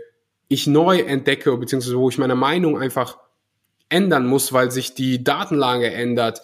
ich 0.49 0.67
neu 0.67 0.99
entdecke, 0.99 1.57
beziehungsweise 1.57 1.99
wo 1.99 2.09
ich 2.09 2.19
meine 2.19 2.37
Meinung 2.37 2.79
einfach 2.79 3.19
ändern 3.89 4.27
muss, 4.27 4.53
weil 4.53 4.71
sich 4.71 4.95
die 4.95 5.25
Datenlage 5.25 5.91
ändert. 5.91 6.43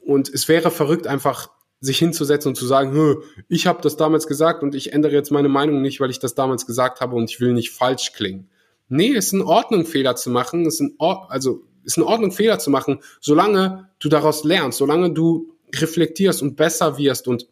Und 0.00 0.28
es 0.28 0.48
wäre 0.48 0.70
verrückt, 0.70 1.06
einfach 1.06 1.50
sich 1.80 1.98
hinzusetzen 1.98 2.50
und 2.50 2.56
zu 2.56 2.66
sagen, 2.66 3.16
ich 3.48 3.66
habe 3.66 3.82
das 3.82 3.96
damals 3.96 4.26
gesagt 4.26 4.62
und 4.62 4.74
ich 4.74 4.92
ändere 4.92 5.12
jetzt 5.12 5.30
meine 5.30 5.48
Meinung 5.48 5.82
nicht, 5.82 6.00
weil 6.00 6.10
ich 6.10 6.18
das 6.18 6.34
damals 6.34 6.66
gesagt 6.66 7.00
habe 7.00 7.16
und 7.16 7.30
ich 7.30 7.40
will 7.40 7.52
nicht 7.52 7.70
falsch 7.70 8.12
klingen. 8.12 8.48
Nee, 8.88 9.08
ist 9.08 9.32
in 9.32 9.42
Ordnung, 9.42 9.84
Fehler 9.84 10.16
zu 10.16 10.30
machen. 10.30 10.64
Ist 10.64 10.80
in 10.80 10.94
Or 10.98 11.30
also 11.30 11.62
ist 11.86 11.96
in 11.96 12.02
Ordnung, 12.02 12.32
Fehler 12.32 12.58
zu 12.58 12.70
machen, 12.70 13.00
solange 13.20 13.88
du 13.98 14.08
daraus 14.08 14.44
lernst, 14.44 14.78
solange 14.78 15.12
du 15.12 15.56
reflektierst 15.74 16.42
und 16.42 16.56
besser 16.56 16.98
wirst 16.98 17.28
und 17.28 17.48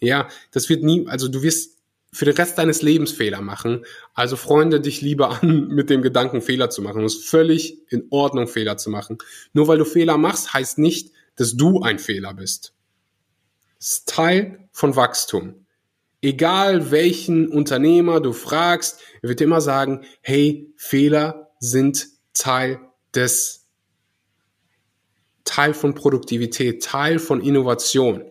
ja, 0.00 0.28
das 0.50 0.68
wird 0.68 0.82
nie, 0.82 1.06
also 1.06 1.28
du 1.28 1.42
wirst 1.42 1.74
für 2.12 2.24
den 2.24 2.34
Rest 2.34 2.58
deines 2.58 2.80
Lebens 2.80 3.10
Fehler 3.10 3.42
machen. 3.42 3.84
Also 4.14 4.36
freunde 4.36 4.80
dich 4.80 5.00
lieber 5.00 5.42
an 5.42 5.68
mit 5.68 5.90
dem 5.90 6.00
Gedanken, 6.00 6.40
Fehler 6.40 6.70
zu 6.70 6.80
machen. 6.80 7.02
Es 7.04 7.16
ist 7.16 7.28
völlig 7.28 7.78
in 7.90 8.06
Ordnung, 8.10 8.46
Fehler 8.46 8.76
zu 8.76 8.88
machen. 8.88 9.18
Nur 9.52 9.66
weil 9.68 9.78
du 9.78 9.84
Fehler 9.84 10.16
machst, 10.16 10.54
heißt 10.54 10.78
nicht, 10.78 11.12
dass 11.36 11.56
du 11.56 11.82
ein 11.82 11.98
Fehler 11.98 12.32
bist. 12.34 12.72
Das 13.78 13.88
ist 13.88 14.08
Teil 14.08 14.68
von 14.70 14.94
Wachstum. 14.94 15.66
Egal 16.22 16.90
welchen 16.90 17.48
Unternehmer 17.48 18.20
du 18.20 18.32
fragst, 18.32 19.00
er 19.20 19.28
wird 19.28 19.40
immer 19.40 19.60
sagen, 19.60 20.04
hey, 20.22 20.72
Fehler 20.76 21.50
sind 21.58 22.08
Teil 22.32 22.80
des, 23.16 23.64
Teil 25.44 25.74
von 25.74 25.94
Produktivität, 25.94 26.82
Teil 26.82 27.18
von 27.18 27.40
Innovation. 27.40 28.24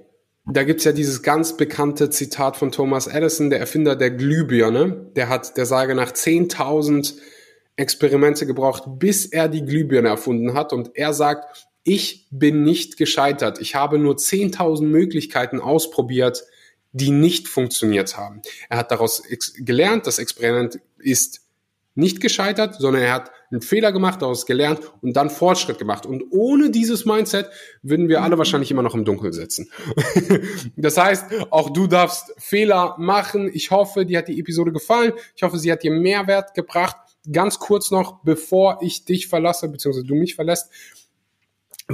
Da 0.45 0.63
gibt's 0.63 0.83
ja 0.83 0.91
dieses 0.91 1.23
ganz 1.23 1.55
bekannte 1.55 2.09
Zitat 2.09 2.57
von 2.57 2.71
Thomas 2.71 3.07
Edison, 3.07 3.49
der 3.49 3.59
Erfinder 3.59 3.95
der 3.95 4.11
Glühbirne. 4.11 5.11
Der 5.15 5.29
hat 5.29 5.55
der 5.55 5.65
Sage 5.65 5.95
nach 5.95 6.11
10.000 6.11 7.15
Experimente 7.75 8.45
gebraucht, 8.45 8.83
bis 8.99 9.25
er 9.25 9.47
die 9.47 9.63
Glühbirne 9.63 10.09
erfunden 10.09 10.53
hat. 10.53 10.73
Und 10.73 10.91
er 10.95 11.13
sagt, 11.13 11.67
ich 11.83 12.27
bin 12.29 12.63
nicht 12.63 12.97
gescheitert. 12.97 13.61
Ich 13.61 13.75
habe 13.75 13.99
nur 13.99 14.15
10.000 14.15 14.83
Möglichkeiten 14.83 15.61
ausprobiert, 15.61 16.43
die 16.91 17.11
nicht 17.11 17.47
funktioniert 17.47 18.17
haben. 18.17 18.41
Er 18.69 18.77
hat 18.77 18.91
daraus 18.91 19.23
gelernt, 19.57 20.07
das 20.07 20.19
Experiment 20.19 20.79
ist 20.97 21.41
nicht 21.95 22.21
gescheitert, 22.21 22.75
sondern 22.79 23.03
er 23.03 23.13
hat 23.13 23.31
einen 23.53 23.61
Fehler 23.61 23.91
gemacht, 23.91 24.21
daraus 24.21 24.45
gelernt 24.45 24.81
und 25.01 25.15
dann 25.15 25.29
Fortschritt 25.29 25.77
gemacht. 25.77 26.05
Und 26.05 26.23
ohne 26.31 26.71
dieses 26.71 27.05
Mindset 27.05 27.49
würden 27.81 28.09
wir 28.09 28.21
alle 28.21 28.37
wahrscheinlich 28.37 28.71
immer 28.71 28.81
noch 28.81 28.95
im 28.95 29.05
Dunkeln 29.05 29.31
sitzen. 29.31 29.69
das 30.75 30.97
heißt, 30.97 31.25
auch 31.51 31.69
du 31.69 31.87
darfst 31.87 32.33
Fehler 32.37 32.95
machen. 32.97 33.49
Ich 33.53 33.71
hoffe, 33.71 34.05
dir 34.05 34.17
hat 34.17 34.27
die 34.27 34.39
Episode 34.39 34.71
gefallen. 34.71 35.13
Ich 35.35 35.43
hoffe, 35.43 35.57
sie 35.59 35.71
hat 35.71 35.83
dir 35.83 35.91
Mehrwert 35.91 36.53
gebracht. 36.53 36.97
Ganz 37.31 37.59
kurz 37.59 37.91
noch, 37.91 38.21
bevor 38.23 38.79
ich 38.81 39.05
dich 39.05 39.27
verlasse, 39.27 39.69
beziehungsweise 39.69 40.05
du 40.05 40.15
mich 40.15 40.35
verlässt 40.35 40.69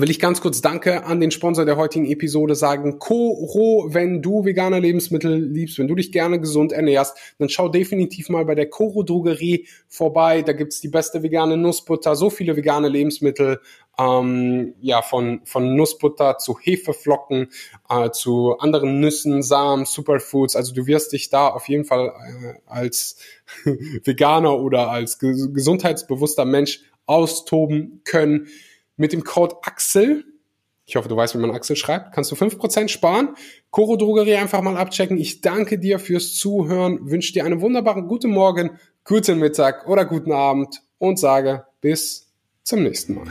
will 0.02 0.10
ich 0.10 0.20
ganz 0.20 0.42
kurz 0.42 0.62
Danke 0.62 1.06
an 1.06 1.20
den 1.20 1.32
Sponsor 1.32 1.66
der 1.66 1.78
heutigen 1.78 2.06
Episode 2.06 2.56
sagen. 2.56 3.00
Koro, 3.00 3.88
wenn 3.90 4.22
du 4.22 4.46
vegane 4.46 4.80
Lebensmittel 4.80 5.44
liebst, 5.44 5.80
wenn 5.80 5.88
du 5.88 5.96
dich 5.96 6.12
gerne 6.12 6.40
gesund 6.40 6.72
ernährst, 6.72 7.18
dann 7.38 7.50
schau 7.50 7.70
definitiv 7.70 8.30
mal 8.30 8.46
bei 8.46 8.56
der 8.56 8.70
Koro 8.70 9.04
Drogerie 9.04 9.68
vorbei. 9.88 10.42
Da 10.42 10.54
gibt's 10.54 10.82
die 10.82 10.88
beste 10.88 11.24
vegane 11.24 11.58
Nussbutter, 11.58 12.16
so 12.16 12.30
viele 12.30 12.56
vegane 12.56 12.90
Lebensmittel, 12.90 13.60
ähm, 14.00 14.76
ja, 14.80 15.02
von, 15.02 15.42
von 15.44 15.76
Nussbutter 15.76 16.38
zu 16.38 16.58
Hefeflocken, 16.60 17.50
äh, 17.90 18.12
zu 18.12 18.58
anderen 18.60 19.00
Nüssen, 19.00 19.44
Samen, 19.44 19.86
Superfoods. 19.86 20.56
Also 20.56 20.74
du 20.74 20.88
wirst 20.88 21.14
dich 21.14 21.30
da 21.30 21.48
auf 21.50 21.68
jeden 21.68 21.86
Fall 21.86 22.08
äh, 22.08 22.54
als 22.66 23.18
Veganer 24.04 24.60
oder 24.60 24.90
als 24.90 25.20
gesundheitsbewusster 25.20 26.46
Mensch 26.46 26.82
austoben 27.06 28.02
können. 28.06 28.48
Mit 29.00 29.14
dem 29.14 29.24
Code 29.24 29.56
Axel, 29.62 30.26
ich 30.86 30.98
hoffe, 30.98 31.08
du 31.08 31.16
weißt, 31.16 31.34
wie 31.34 31.40
man 31.40 31.52
Axel 31.52 31.78
schreibt, 31.78 32.14
kannst 32.14 32.32
du 32.32 32.36
5% 32.36 32.90
sparen. 32.90 33.30
Coro 33.72 33.96
Drogerie 33.96 34.36
einfach 34.36 34.62
mal 34.62 34.76
abchecken. 34.76 35.18
Ich 35.18 35.40
danke 35.40 35.80
dir 35.80 36.00
fürs 36.00 36.34
Zuhören, 36.34 37.10
wünsche 37.10 37.32
dir 37.32 37.46
einen 37.46 37.62
wunderbaren 37.62 38.08
guten 38.10 38.30
Morgen, 38.30 38.72
guten 39.06 39.40
Mittag 39.40 39.88
oder 39.88 40.04
guten 40.04 40.34
Abend 40.34 40.82
und 40.98 41.18
sage 41.18 41.66
bis 41.80 42.28
zum 42.64 42.84
nächsten 42.84 43.16
Mal. 43.16 43.28